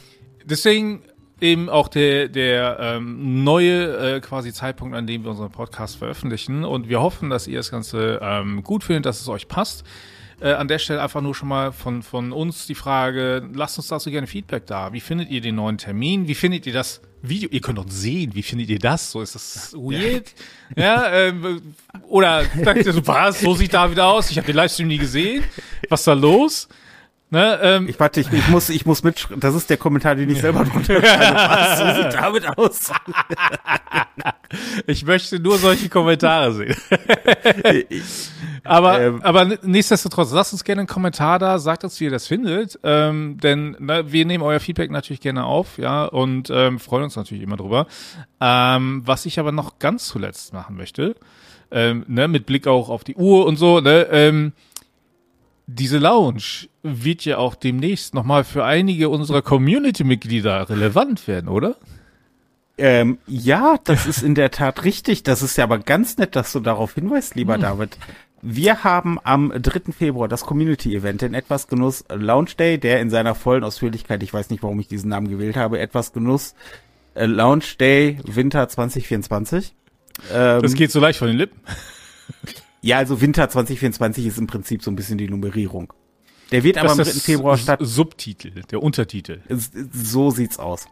deswegen 0.44 1.04
eben 1.42 1.70
auch 1.70 1.88
der, 1.88 2.28
der 2.30 2.78
ähm, 2.80 3.44
neue 3.44 4.16
äh, 4.16 4.20
quasi 4.22 4.54
Zeitpunkt, 4.54 4.96
an 4.96 5.06
dem 5.06 5.24
wir 5.24 5.32
unseren 5.32 5.52
Podcast 5.52 5.98
veröffentlichen. 5.98 6.64
Und 6.64 6.90
wir 6.90 7.02
hoffen, 7.02 7.30
dass 7.30 7.48
ihr 7.48 7.58
das 7.58 7.72
Ganze 7.72 8.20
ähm, 8.22 8.64
gut 8.64 8.84
findet, 8.84 9.06
dass 9.06 9.22
es 9.22 9.28
euch 9.28 9.48
passt. 9.48 9.84
Äh, 10.42 10.52
an 10.54 10.68
der 10.68 10.80
Stelle 10.80 11.02
einfach 11.02 11.22
nur 11.22 11.34
schon 11.34 11.48
mal 11.48 11.72
von, 11.72 12.04
von 12.04 12.32
uns 12.32 12.68
die 12.68 12.76
Frage, 12.76 13.48
lasst 13.54 13.78
uns 13.78 13.88
dazu 13.88 14.12
gerne 14.12 14.28
Feedback 14.28 14.66
da. 14.66 14.92
Wie 14.92 15.00
findet 15.00 15.30
ihr 15.30 15.42
den 15.42 15.56
neuen 15.56 15.78
Termin? 15.78 16.28
Wie 16.28 16.36
findet 16.36 16.68
ihr 16.68 16.74
das 16.74 17.02
Video? 17.22 17.50
Ihr 17.52 17.62
könnt 17.62 17.80
uns 17.80 17.96
sehen. 18.00 18.36
Wie 18.36 18.44
findet 18.44 18.70
ihr 18.70 18.80
das? 18.80 19.12
So 19.12 19.22
ist 19.22 19.36
das 19.36 19.74
weird? 19.74 20.34
ja, 20.76 21.12
ähm, 21.12 21.74
oder 22.08 22.44
sagt 22.64 22.86
ihr 22.86 22.94
so, 22.94 23.06
was? 23.08 23.40
So 23.40 23.56
sieht 23.56 23.74
David 23.74 24.00
aus. 24.00 24.30
Ich 24.30 24.38
habe 24.38 24.48
den 24.48 24.56
Livestream 24.56 24.88
nie 24.88 24.98
gesehen. 24.98 25.44
Was 25.90 26.02
ist 26.02 26.08
da 26.08 26.14
los? 26.14 26.68
Ne, 27.32 27.60
ähm, 27.64 27.90
ich 27.90 28.00
warte, 28.00 28.20
ich, 28.20 28.32
ich 28.32 28.48
muss, 28.50 28.70
ich 28.70 28.86
muss 28.86 29.04
mit, 29.04 29.28
das 29.36 29.56
ist 29.56 29.70
der 29.72 29.78
Kommentar, 29.78 30.14
den 30.14 30.30
ich 30.30 30.40
selber 30.42 30.64
drunter 30.64 31.02
schreibe. 31.06 31.36
Was, 31.36 31.80
so 31.80 32.04
sieht 32.04 32.14
David 32.14 32.58
aus. 32.58 32.92
ich 34.88 35.06
möchte 35.06 35.40
nur 35.40 35.58
solche 35.58 35.90
Kommentare 35.90 36.54
sehen. 36.54 36.76
aber, 38.64 39.02
ähm, 39.02 39.22
aber 39.24 39.58
nichtsdestotrotz, 39.64 40.32
lasst 40.34 40.54
uns 40.54 40.64
gerne 40.64 40.82
einen 40.82 40.88
Kommentar 40.88 41.40
da, 41.40 41.58
sagt 41.58 41.84
uns, 41.84 42.00
wie 42.00 42.06
ihr 42.06 42.12
das 42.12 42.28
findet, 42.28 42.80
ähm, 42.84 43.38
denn 43.42 43.76
ne, 43.80 44.12
wir 44.12 44.26
nehmen 44.26 44.44
euer 44.44 44.60
Feedback 44.60 44.92
natürlich 44.92 45.20
gerne 45.20 45.46
auf, 45.46 45.80
ja, 45.80 46.06
und 46.06 46.52
ähm, 46.52 46.80
freuen 46.80 47.06
uns 47.06 47.16
natürlich 47.16 47.44
immer 47.44 47.58
drüber. 47.58 47.88
Ähm, 48.40 49.02
was 49.04 49.26
ich 49.26 49.40
aber 49.40 49.52
noch 49.52 49.80
ganz 49.80 50.08
zuletzt 50.08 50.54
machen 50.54 50.78
möchte, 50.78 51.16
ähm, 51.72 52.06
ne, 52.08 52.28
mit 52.28 52.46
Blick 52.46 52.68
auch 52.68 52.90
auf 52.90 53.04
die 53.04 53.16
Uhr 53.16 53.48
und 53.48 53.58
so, 53.58 53.80
ne, 53.80 54.08
ähm, 54.12 54.54
diese 55.68 55.98
Lounge 55.98 56.68
wird 56.84 57.26
ja 57.26 57.38
auch 57.38 57.56
demnächst 57.56 58.14
nochmal 58.14 58.44
für 58.44 58.64
einige 58.64 59.10
unserer 59.10 59.42
Community-Mitglieder 59.42 60.70
relevant 60.70 61.28
werden, 61.28 61.50
oder? 61.50 61.76
Ähm, 62.78 63.20
ja, 63.26 63.78
das 63.84 64.06
ist 64.06 64.22
in 64.22 64.36
der 64.36 64.52
Tat 64.52 64.84
richtig. 64.84 65.24
Das 65.24 65.42
ist 65.42 65.58
ja 65.58 65.64
aber 65.64 65.80
ganz 65.80 66.18
nett, 66.18 66.36
dass 66.36 66.52
du 66.52 66.60
darauf 66.60 66.94
hinweist, 66.94 67.36
lieber 67.36 67.56
hm. 67.56 67.62
David. 67.62 67.98
Wir 68.42 68.84
haben 68.84 69.18
am 69.24 69.52
3. 69.60 69.92
Februar 69.92 70.28
das 70.28 70.42
Community-Event 70.46 71.24
in 71.24 71.34
Etwas 71.34 71.68
Genuss 71.68 72.04
Lounge 72.14 72.52
Day, 72.60 72.78
der 72.78 73.00
in 73.02 73.10
seiner 73.10 73.34
vollen 73.34 73.64
Ausführlichkeit, 73.64 74.22
ich 74.22 74.34
weiß 74.34 74.52
nicht, 74.52 74.62
warum 74.62 74.80
ich 74.80 74.88
diesen 74.88 75.10
Namen 75.10 75.30
gewählt 75.30 75.56
habe, 75.56 75.80
Etwas 75.80 76.14
Genuss 76.14 76.54
äh, 77.16 77.26
Lounge 77.26 77.66
Day 77.80 78.20
Winter 78.24 78.68
2024. 78.70 79.74
Ähm, 80.32 80.62
das 80.62 80.74
geht 80.76 80.92
so 80.92 81.00
leicht 81.00 81.18
von 81.18 81.28
den 81.28 81.38
Lippen. 81.38 81.60
Ja, 82.86 83.00
also 83.00 83.20
Winter 83.20 83.50
2024 83.50 84.28
ist 84.28 84.38
im 84.38 84.46
Prinzip 84.46 84.84
so 84.84 84.92
ein 84.92 84.96
bisschen 84.96 85.18
die 85.18 85.28
Nummerierung. 85.28 85.92
Der 86.52 86.64
wird 86.64 86.78
aber 86.78 86.92
am 86.92 87.00
3. 87.00 87.06
Februar 87.06 87.58
statt. 87.58 87.80
Subtitel, 87.82 88.62
der 88.62 88.84
Untertitel. 88.84 89.42
So 89.92 90.30
sieht's 90.30 90.60
aus. 90.60 90.86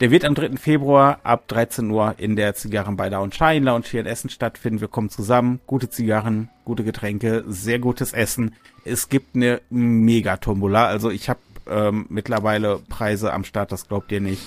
Der 0.00 0.10
wird 0.10 0.24
am 0.24 0.34
3. 0.34 0.56
Februar 0.56 1.20
ab 1.22 1.46
13 1.46 1.88
Uhr 1.92 2.16
in 2.18 2.34
der 2.34 2.56
Zigarren 2.56 2.96
bei 2.96 3.08
Lounge 3.08 3.34
Shine 3.34 3.60
Lounge 3.60 3.84
hier 3.88 4.00
in 4.00 4.06
Essen 4.06 4.30
stattfinden. 4.30 4.80
Wir 4.80 4.88
kommen 4.88 5.10
zusammen. 5.10 5.60
Gute 5.68 5.88
Zigarren, 5.88 6.48
gute 6.64 6.82
Getränke, 6.82 7.44
sehr 7.46 7.78
gutes 7.78 8.12
Essen. 8.12 8.56
Es 8.84 9.08
gibt 9.08 9.36
eine 9.36 9.60
mega 9.70 10.38
Tombola. 10.38 10.86
Also 10.86 11.08
ich 11.08 11.28
habe 11.28 11.38
ähm, 11.68 12.06
mittlerweile 12.08 12.80
Preise 12.88 13.32
am 13.32 13.44
Start, 13.44 13.70
das 13.70 13.86
glaubt 13.86 14.10
ihr 14.10 14.20
nicht. 14.20 14.42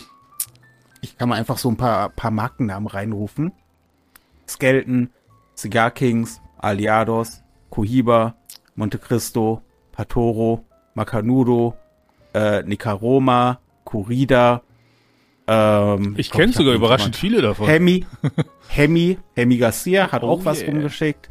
Ich 0.99 1.17
kann 1.17 1.29
mal 1.29 1.35
einfach 1.35 1.57
so 1.57 1.69
ein 1.69 1.77
paar, 1.77 2.09
paar 2.09 2.31
Markennamen 2.31 2.89
reinrufen. 2.89 3.53
Skelton, 4.45 5.09
Cigar 5.55 5.91
Kings, 5.91 6.41
Aliados, 6.57 7.43
Cohiba, 7.69 8.35
Monte 8.75 8.97
Cristo, 8.97 9.61
Patoro, 9.91 10.65
Macanudo, 10.93 11.75
äh, 12.33 12.63
Nicaroma, 12.63 13.59
Corrida. 13.83 14.61
Ähm, 15.47 16.15
ich 16.17 16.31
kenne 16.31 16.53
sogar 16.53 16.73
überraschend 16.73 17.15
viele 17.15 17.41
davon. 17.41 17.67
Hemi, 17.67 18.05
Hemi, 18.67 19.17
Hemi 19.35 19.57
Garcia 19.57 20.11
hat 20.11 20.23
oh 20.23 20.29
auch 20.29 20.45
was 20.45 20.61
yeah. 20.61 20.71
rumgeschickt. 20.71 21.29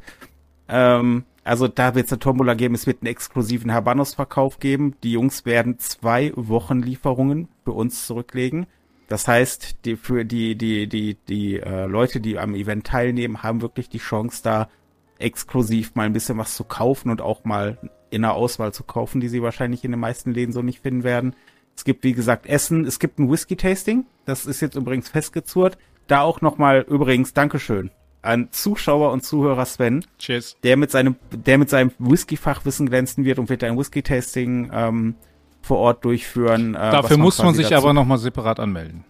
Ähm, 0.68 1.24
also 1.42 1.68
da 1.68 1.94
wird 1.94 2.06
es 2.06 2.12
eine 2.12 2.20
Tombola 2.20 2.54
geben, 2.54 2.74
es 2.74 2.86
wird 2.86 3.02
einen 3.02 3.08
exklusiven 3.08 3.72
Habanos-Verkauf 3.72 4.58
geben. 4.58 4.94
Die 5.02 5.12
Jungs 5.12 5.44
werden 5.44 5.78
zwei 5.78 6.32
Wochen 6.36 6.80
Lieferungen 6.80 7.48
für 7.64 7.72
uns 7.72 8.06
zurücklegen. 8.06 8.66
Das 9.08 9.28
heißt, 9.28 9.84
die, 9.84 9.96
für 9.96 10.24
die, 10.24 10.56
die, 10.56 10.88
die, 10.88 11.18
die 11.28 11.60
äh, 11.60 11.84
Leute, 11.84 12.20
die 12.20 12.38
am 12.38 12.54
Event 12.54 12.86
teilnehmen, 12.86 13.42
haben 13.42 13.60
wirklich 13.60 13.90
die 13.90 13.98
Chance, 13.98 14.42
da 14.42 14.68
exklusiv 15.18 15.94
mal 15.94 16.04
ein 16.04 16.12
bisschen 16.12 16.38
was 16.38 16.54
zu 16.56 16.64
kaufen 16.64 17.10
und 17.10 17.20
auch 17.20 17.44
mal 17.44 17.78
in 18.10 18.22
der 18.22 18.34
Auswahl 18.34 18.72
zu 18.72 18.84
kaufen, 18.84 19.20
die 19.20 19.28
sie 19.28 19.42
wahrscheinlich 19.42 19.84
in 19.84 19.90
den 19.90 20.00
meisten 20.00 20.32
Läden 20.32 20.52
so 20.52 20.62
nicht 20.62 20.80
finden 20.80 21.04
werden. 21.04 21.34
Es 21.76 21.84
gibt, 21.84 22.04
wie 22.04 22.12
gesagt, 22.12 22.46
Essen. 22.46 22.84
Es 22.84 22.98
gibt 22.98 23.18
ein 23.18 23.30
Whisky-Tasting. 23.30 24.06
Das 24.24 24.46
ist 24.46 24.60
jetzt 24.60 24.76
übrigens 24.76 25.08
festgezurrt. 25.08 25.76
Da 26.06 26.20
auch 26.20 26.40
nochmal 26.40 26.84
übrigens 26.88 27.32
Dankeschön 27.32 27.90
an 28.22 28.48
Zuschauer 28.52 29.12
und 29.12 29.22
Zuhörer 29.22 29.66
Sven. 29.66 30.04
Cheers. 30.18 30.56
Der 30.62 30.76
mit 30.76 30.90
seinem, 30.90 31.16
der 31.30 31.58
mit 31.58 31.68
seinem 31.68 31.92
Whisky-Fachwissen 31.98 32.88
glänzen 32.88 33.24
wird 33.24 33.38
und 33.38 33.48
wird 33.48 33.64
ein 33.64 33.76
Whisky-Tasting 33.76 34.70
ähm, 34.72 35.14
vor 35.60 35.78
Ort 35.78 36.04
durchführen. 36.04 36.74
Äh, 36.74 36.90
Dafür 36.90 37.18
muss 37.18 37.38
man 37.38 37.54
sich 37.54 37.74
aber 37.74 37.92
nochmal 37.92 38.18
separat 38.18 38.60
anmelden. 38.60 39.04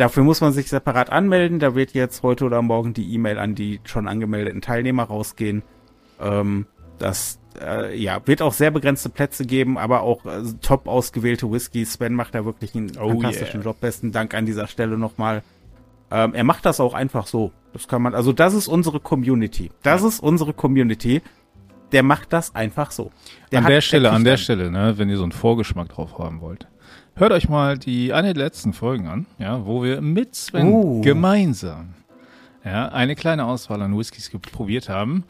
Dafür 0.00 0.24
muss 0.24 0.40
man 0.40 0.54
sich 0.54 0.70
separat 0.70 1.10
anmelden. 1.10 1.58
Da 1.58 1.74
wird 1.74 1.92
jetzt 1.92 2.22
heute 2.22 2.46
oder 2.46 2.62
morgen 2.62 2.94
die 2.94 3.12
E-Mail 3.12 3.38
an 3.38 3.54
die 3.54 3.80
schon 3.84 4.08
angemeldeten 4.08 4.62
Teilnehmer 4.62 5.02
rausgehen. 5.02 5.62
Ähm, 6.18 6.64
das 6.98 7.38
äh, 7.60 7.94
ja, 7.94 8.26
wird 8.26 8.40
auch 8.40 8.54
sehr 8.54 8.70
begrenzte 8.70 9.10
Plätze 9.10 9.44
geben, 9.44 9.76
aber 9.76 10.00
auch 10.00 10.24
äh, 10.24 10.42
top 10.62 10.88
ausgewählte 10.88 11.52
Whisky. 11.52 11.84
Sven 11.84 12.14
macht 12.14 12.34
da 12.34 12.46
wirklich 12.46 12.74
einen 12.74 12.92
oh 12.98 13.10
fantastischen 13.10 13.60
yeah. 13.60 13.72
Job. 13.72 13.80
Besten 13.82 14.10
Dank 14.10 14.32
an 14.32 14.46
dieser 14.46 14.68
Stelle 14.68 14.96
nochmal. 14.96 15.42
Ähm, 16.10 16.32
er 16.32 16.44
macht 16.44 16.64
das 16.64 16.80
auch 16.80 16.94
einfach 16.94 17.26
so. 17.26 17.52
Das 17.74 17.86
kann 17.86 18.00
man, 18.00 18.14
also 18.14 18.32
das 18.32 18.54
ist 18.54 18.68
unsere 18.68 19.00
Community. 19.00 19.70
Das 19.82 20.00
ja. 20.00 20.08
ist 20.08 20.20
unsere 20.20 20.54
Community. 20.54 21.20
Der 21.92 22.02
macht 22.02 22.32
das 22.32 22.54
einfach 22.54 22.90
so. 22.90 23.10
Der 23.52 23.58
an 23.58 23.66
der 23.66 23.82
Stelle, 23.82 24.12
an 24.12 24.24
der 24.24 24.38
Stelle, 24.38 24.70
ne, 24.70 24.94
wenn 24.96 25.10
ihr 25.10 25.18
so 25.18 25.24
einen 25.24 25.32
Vorgeschmack 25.32 25.90
drauf 25.90 26.18
haben 26.18 26.40
wollt. 26.40 26.69
Hört 27.20 27.32
euch 27.32 27.50
mal 27.50 27.76
die 27.76 28.14
eine 28.14 28.32
der 28.32 28.44
letzten 28.44 28.72
Folgen 28.72 29.06
an, 29.06 29.26
ja, 29.38 29.66
wo 29.66 29.82
wir 29.82 30.00
mit 30.00 30.34
Sven 30.34 30.68
uh. 30.68 31.02
gemeinsam 31.02 31.90
ja, 32.64 32.88
eine 32.88 33.14
kleine 33.14 33.44
Auswahl 33.44 33.82
an 33.82 33.94
Whiskys 33.94 34.30
probiert 34.50 34.88
haben. 34.88 35.24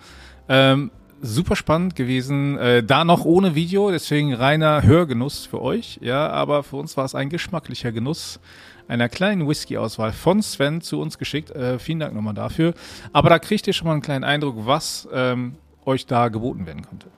Ähm, 0.49 0.93
super 1.21 1.57
spannend 1.57 1.97
gewesen. 1.97 2.57
Äh, 2.59 2.85
da 2.85 3.05
noch 3.05 3.25
ohne 3.25 3.57
Video, 3.57 3.91
deswegen 3.91 4.33
reiner 4.33 4.85
Hörgenuss 4.85 5.47
für 5.47 5.61
euch. 5.61 5.99
Ja, 6.01 6.29
aber 6.29 6.63
für 6.63 6.77
uns 6.77 6.97
war 6.97 7.05
es 7.05 7.17
ein 7.17 7.29
geschmacklicher 7.29 7.91
Genuss 7.91 8.39
einer 8.87 9.09
kleinen 9.09 9.49
Whisky-Auswahl 9.49 10.13
von 10.13 10.43
Sven 10.43 10.83
zu 10.83 11.01
uns 11.01 11.19
geschickt. 11.19 11.51
Äh, 11.51 11.81
vielen 11.81 11.99
Dank 11.99 12.15
nochmal 12.15 12.35
dafür. 12.35 12.73
Aber 13.13 13.31
da 13.31 13.41
kriegt 13.41 13.67
ihr 13.67 13.73
schon 13.73 13.89
mal 13.89 13.95
einen 13.95 14.03
kleinen 14.03 14.23
Eindruck, 14.23 14.65
was 14.65 15.09
ähm, 15.13 15.57
euch 15.85 16.07
da 16.07 16.29
geboten 16.29 16.67
werden 16.67 16.83
könnte. 16.89 17.09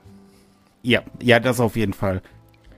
Ja, 0.81 1.03
ja, 1.21 1.39
das 1.39 1.59
auf 1.59 1.75
jeden 1.75 1.93
Fall. 1.93 2.23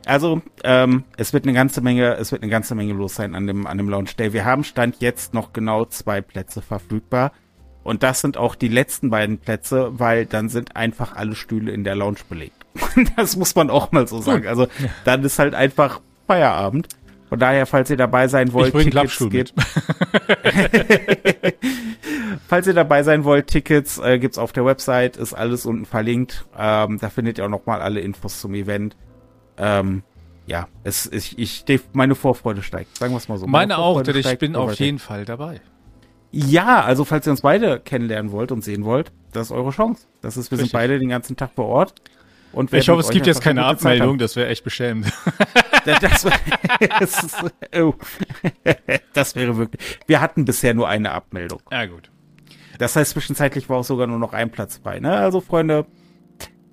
Also, 0.05 0.41
ähm, 0.63 1.03
es 1.17 1.33
wird 1.33 1.45
eine 1.45 1.53
ganze 1.53 1.81
Menge, 1.81 2.15
es 2.15 2.31
wird 2.31 2.43
eine 2.43 2.51
ganze 2.51 2.75
Menge 2.75 2.93
los 2.93 3.15
sein 3.15 3.35
an 3.35 3.47
dem, 3.47 3.67
an 3.67 3.77
dem 3.77 3.89
Launch 3.89 4.15
Day. 4.15 4.33
Wir 4.33 4.45
haben 4.45 4.63
Stand 4.63 4.97
jetzt 4.99 5.33
noch 5.33 5.53
genau 5.53 5.85
zwei 5.85 6.21
Plätze 6.21 6.61
verfügbar. 6.61 7.31
Und 7.83 8.01
das 8.01 8.21
sind 8.21 8.37
auch 8.37 8.55
die 8.55 8.67
letzten 8.67 9.11
beiden 9.11 9.37
Plätze, 9.37 9.99
weil 9.99 10.25
dann 10.25 10.49
sind 10.49 10.75
einfach 10.75 11.15
alle 11.15 11.35
Stühle 11.35 11.71
in 11.71 11.83
der 11.83 11.95
Lounge 11.95 12.19
belegt. 12.27 12.65
das 13.15 13.35
muss 13.35 13.53
man 13.55 13.69
auch 13.69 13.91
mal 13.91 14.07
so 14.07 14.21
sagen. 14.21 14.47
Also, 14.47 14.67
dann 15.03 15.23
ist 15.23 15.37
halt 15.37 15.53
einfach 15.53 16.01
Feierabend. 16.27 16.87
Von 17.29 17.39
daher, 17.39 17.65
falls 17.65 17.89
ihr 17.89 17.97
dabei 17.97 18.27
sein 18.27 18.53
wollt, 18.53 18.75
ich 18.75 18.85
Tickets 18.85 19.17
geht. 19.29 19.53
falls 22.47 22.67
ihr 22.67 22.73
dabei 22.73 23.03
sein 23.03 23.23
wollt, 23.23 23.47
Tickets 23.47 23.97
äh, 23.97 24.19
gibt's 24.19 24.37
auf 24.37 24.51
der 24.51 24.65
Website, 24.65 25.17
ist 25.17 25.33
alles 25.33 25.65
unten 25.65 25.85
verlinkt. 25.85 26.45
Ähm, 26.57 26.99
da 26.99 27.09
findet 27.09 27.39
ihr 27.39 27.45
auch 27.45 27.49
nochmal 27.49 27.81
alle 27.81 27.99
Infos 27.99 28.39
zum 28.39 28.53
Event. 28.53 28.95
Ähm, 29.57 30.03
ja, 30.47 30.67
es, 30.83 31.07
ich, 31.07 31.39
ich, 31.39 31.65
meine 31.93 32.15
Vorfreude 32.15 32.61
steigt, 32.61 32.97
sagen 32.97 33.13
wir 33.13 33.17
es 33.17 33.27
mal 33.27 33.37
so. 33.37 33.47
Meine, 33.47 33.73
meine 33.73 33.77
auch, 33.79 34.01
denn 34.01 34.15
ich 34.15 34.37
bin 34.37 34.55
auf 34.55 34.73
jeden 34.75 34.99
Fall 34.99 35.25
dabei. 35.25 35.61
Ja, 36.31 36.83
also 36.83 37.05
falls 37.05 37.25
ihr 37.27 37.31
uns 37.31 37.41
beide 37.41 37.79
kennenlernen 37.79 38.31
wollt 38.31 38.51
und 38.51 38.63
sehen 38.63 38.83
wollt, 38.83 39.11
das 39.31 39.47
ist 39.47 39.51
eure 39.51 39.71
Chance. 39.71 40.05
Das 40.21 40.37
ist, 40.37 40.51
wir 40.51 40.57
Richtig. 40.57 40.71
sind 40.71 40.77
beide 40.77 40.99
den 40.99 41.09
ganzen 41.09 41.35
Tag 41.35 41.51
vor 41.55 41.65
Ort. 41.65 41.95
Und 42.51 42.71
ich 42.73 42.87
hoffe, 42.87 43.01
es 43.01 43.09
gibt 43.09 43.27
jetzt 43.27 43.41
keine 43.41 43.65
Abmeldung, 43.65 44.17
das 44.17 44.35
wäre 44.35 44.47
echt 44.47 44.63
beschämend. 44.63 45.11
das, 45.85 45.99
das, 46.99 47.43
oh, 47.81 47.93
das 49.13 49.35
wäre 49.35 49.57
wirklich. 49.57 49.99
Wir 50.07 50.21
hatten 50.21 50.45
bisher 50.45 50.73
nur 50.73 50.87
eine 50.87 51.11
Abmeldung. 51.11 51.61
Ja, 51.71 51.85
gut. 51.85 52.11
Das 52.77 52.95
heißt, 52.95 53.11
zwischenzeitlich 53.11 53.69
war 53.69 53.77
auch 53.77 53.83
sogar 53.83 54.07
nur 54.07 54.19
noch 54.19 54.33
ein 54.33 54.51
Platz 54.51 54.79
bei. 54.79 54.99
Ne? 54.99 55.11
Also, 55.15 55.41
Freunde, 55.41 55.85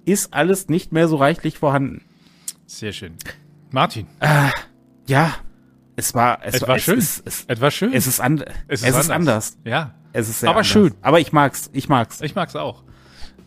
ist 0.05 0.35
alles 0.35 0.69
nicht 0.69 0.93
mehr 0.93 1.09
so 1.09 1.17
reichlich 1.17 1.59
vorhanden. 1.59 2.05
Sehr 2.73 2.93
schön. 2.93 3.17
Martin. 3.71 4.07
Äh, 4.21 4.49
ja, 5.07 5.35
es 5.95 6.15
war, 6.15 6.39
es, 6.43 6.55
es 6.55 6.67
war 6.67 6.77
es 6.77 6.83
schön. 6.83 6.99
Ist, 6.99 7.23
es, 7.27 7.45
es 7.47 7.61
war 7.61 7.71
schön. 7.71 7.93
Es 7.93 8.07
ist, 8.07 8.19
an, 8.19 8.43
es 8.67 8.83
ist, 8.83 8.89
es 8.89 8.97
ist 8.99 9.11
anders. 9.11 9.59
Ja. 9.63 9.95
Es 10.15 10.31
ist 10.31 10.41
sehr 10.41 10.49
Aber 10.49 10.61
anders. 10.61 10.69
schön. 10.69 10.95
Aber 11.03 11.21
ich 11.21 11.33
mag's. 11.33 11.69
Ich 11.75 11.91
mag's. 11.91 12.23
Ich 12.23 12.35
mag's 12.35 12.57
auch. 12.57 12.83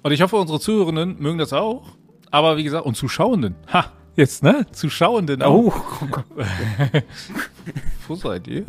Und 0.04 0.12
ich 0.12 0.22
hoffe, 0.22 0.36
unsere 0.36 0.60
Zuhörenden 0.60 1.20
mögen 1.20 1.40
das 1.40 1.54
auch. 1.54 1.98
Aber 2.30 2.56
wie 2.58 2.64
gesagt, 2.64 2.86
und 2.86 2.96
Zuschauenden. 2.96 3.56
Ha, 3.74 3.92
jetzt, 4.16 4.44
ne? 4.44 4.66
Zuschauenden 4.72 5.42
auch. 5.42 5.76
Oh. 6.02 6.42
Wo 8.08 8.16
seid 8.16 8.48
ihr? 8.48 8.64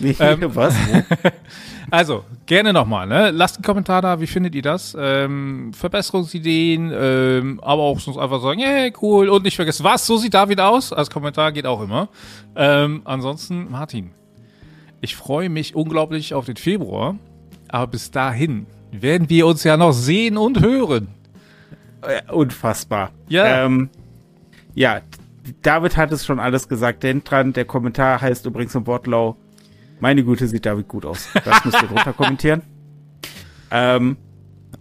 Nee, 0.00 0.14
ähm, 0.18 0.40
was? 0.54 0.74
also, 1.90 2.24
gerne 2.44 2.72
nochmal, 2.72 3.06
ne? 3.06 3.30
Lasst 3.30 3.56
einen 3.56 3.64
Kommentar 3.64 4.02
da, 4.02 4.20
wie 4.20 4.26
findet 4.26 4.54
ihr 4.54 4.62
das? 4.62 4.96
Ähm, 4.98 5.72
Verbesserungsideen, 5.72 6.92
ähm, 6.94 7.60
aber 7.62 7.82
auch 7.82 8.00
sonst 8.00 8.18
einfach 8.18 8.40
sagen, 8.42 8.60
hey, 8.60 8.92
cool, 9.00 9.28
und 9.28 9.44
nicht 9.44 9.56
vergessen, 9.56 9.84
was, 9.84 10.06
so 10.06 10.16
sieht 10.16 10.34
David 10.34 10.60
aus? 10.60 10.92
Als 10.92 11.10
Kommentar 11.10 11.52
geht 11.52 11.66
auch 11.66 11.82
immer. 11.82 12.08
Ähm, 12.54 13.02
ansonsten, 13.04 13.70
Martin, 13.70 14.10
ich 15.00 15.16
freue 15.16 15.48
mich 15.48 15.74
unglaublich 15.74 16.34
auf 16.34 16.46
den 16.46 16.56
Februar, 16.56 17.16
aber 17.68 17.86
bis 17.88 18.10
dahin 18.10 18.66
werden 18.90 19.28
wir 19.30 19.46
uns 19.46 19.64
ja 19.64 19.76
noch 19.76 19.92
sehen 19.92 20.36
und 20.36 20.60
hören. 20.60 21.08
Äh, 22.02 22.30
unfassbar. 22.30 23.10
Ja. 23.28 23.64
Ähm, 23.64 23.90
ja, 24.76 25.00
David 25.62 25.96
hat 25.96 26.12
es 26.12 26.24
schon 26.24 26.38
alles 26.38 26.68
gesagt. 26.68 27.02
Denkt 27.02 27.30
dran, 27.30 27.52
der 27.52 27.64
Kommentar 27.64 28.20
heißt 28.20 28.46
übrigens 28.46 28.74
im 28.76 28.86
Wortlau, 28.86 29.36
meine 29.98 30.22
Güte, 30.22 30.46
sieht 30.46 30.66
David 30.66 30.86
gut 30.86 31.04
aus. 31.04 31.28
Das 31.44 31.64
müsst 31.64 31.82
ihr 31.82 31.88
drunter 31.88 32.12
kommentieren. 32.12 32.62
Ähm, 33.68 34.16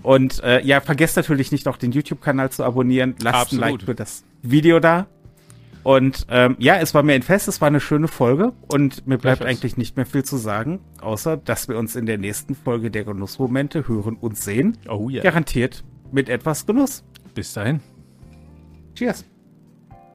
und 0.04 0.44
äh, 0.44 0.62
ja, 0.64 0.80
vergesst 0.80 1.18
natürlich 1.18 1.52
nicht 1.52 1.68
auch 1.68 1.78
den 1.78 1.92
YouTube-Kanal 1.92 2.52
zu 2.52 2.64
abonnieren. 2.64 3.16
Lasst 3.20 3.36
Absolut. 3.36 3.64
ein 3.64 3.72
Like 3.72 3.82
für 3.82 3.96
das 3.96 4.24
Video 4.44 4.80
da. 4.80 5.08
Und 5.82 6.28
ähm, 6.30 6.56
ja, 6.60 6.78
es 6.78 6.94
war 6.94 7.02
mir 7.02 7.14
ein 7.14 7.24
Fest, 7.24 7.48
es 7.48 7.62
war 7.62 7.68
eine 7.68 7.80
schöne 7.80 8.08
Folge 8.08 8.54
und 8.68 9.08
mir 9.08 9.18
bleibt 9.18 9.42
eigentlich 9.44 9.76
nicht 9.76 9.98
mehr 9.98 10.06
viel 10.06 10.24
zu 10.24 10.38
sagen, 10.38 10.82
außer 11.02 11.36
dass 11.38 11.68
wir 11.68 11.80
uns 11.80 11.96
in 11.96 12.06
der 12.06 12.20
nächsten 12.20 12.54
Folge 12.54 12.92
der 12.92 13.06
Genussmomente 13.06 13.88
hören 13.88 14.18
und 14.22 14.38
sehen. 14.38 14.78
Oh 14.88 15.10
ja. 15.10 15.24
Garantiert 15.24 15.84
mit 16.12 16.30
etwas 16.30 16.68
Genuss. 16.68 17.04
Bis 17.34 17.54
dahin. 17.54 17.80
Cheers. 18.94 19.26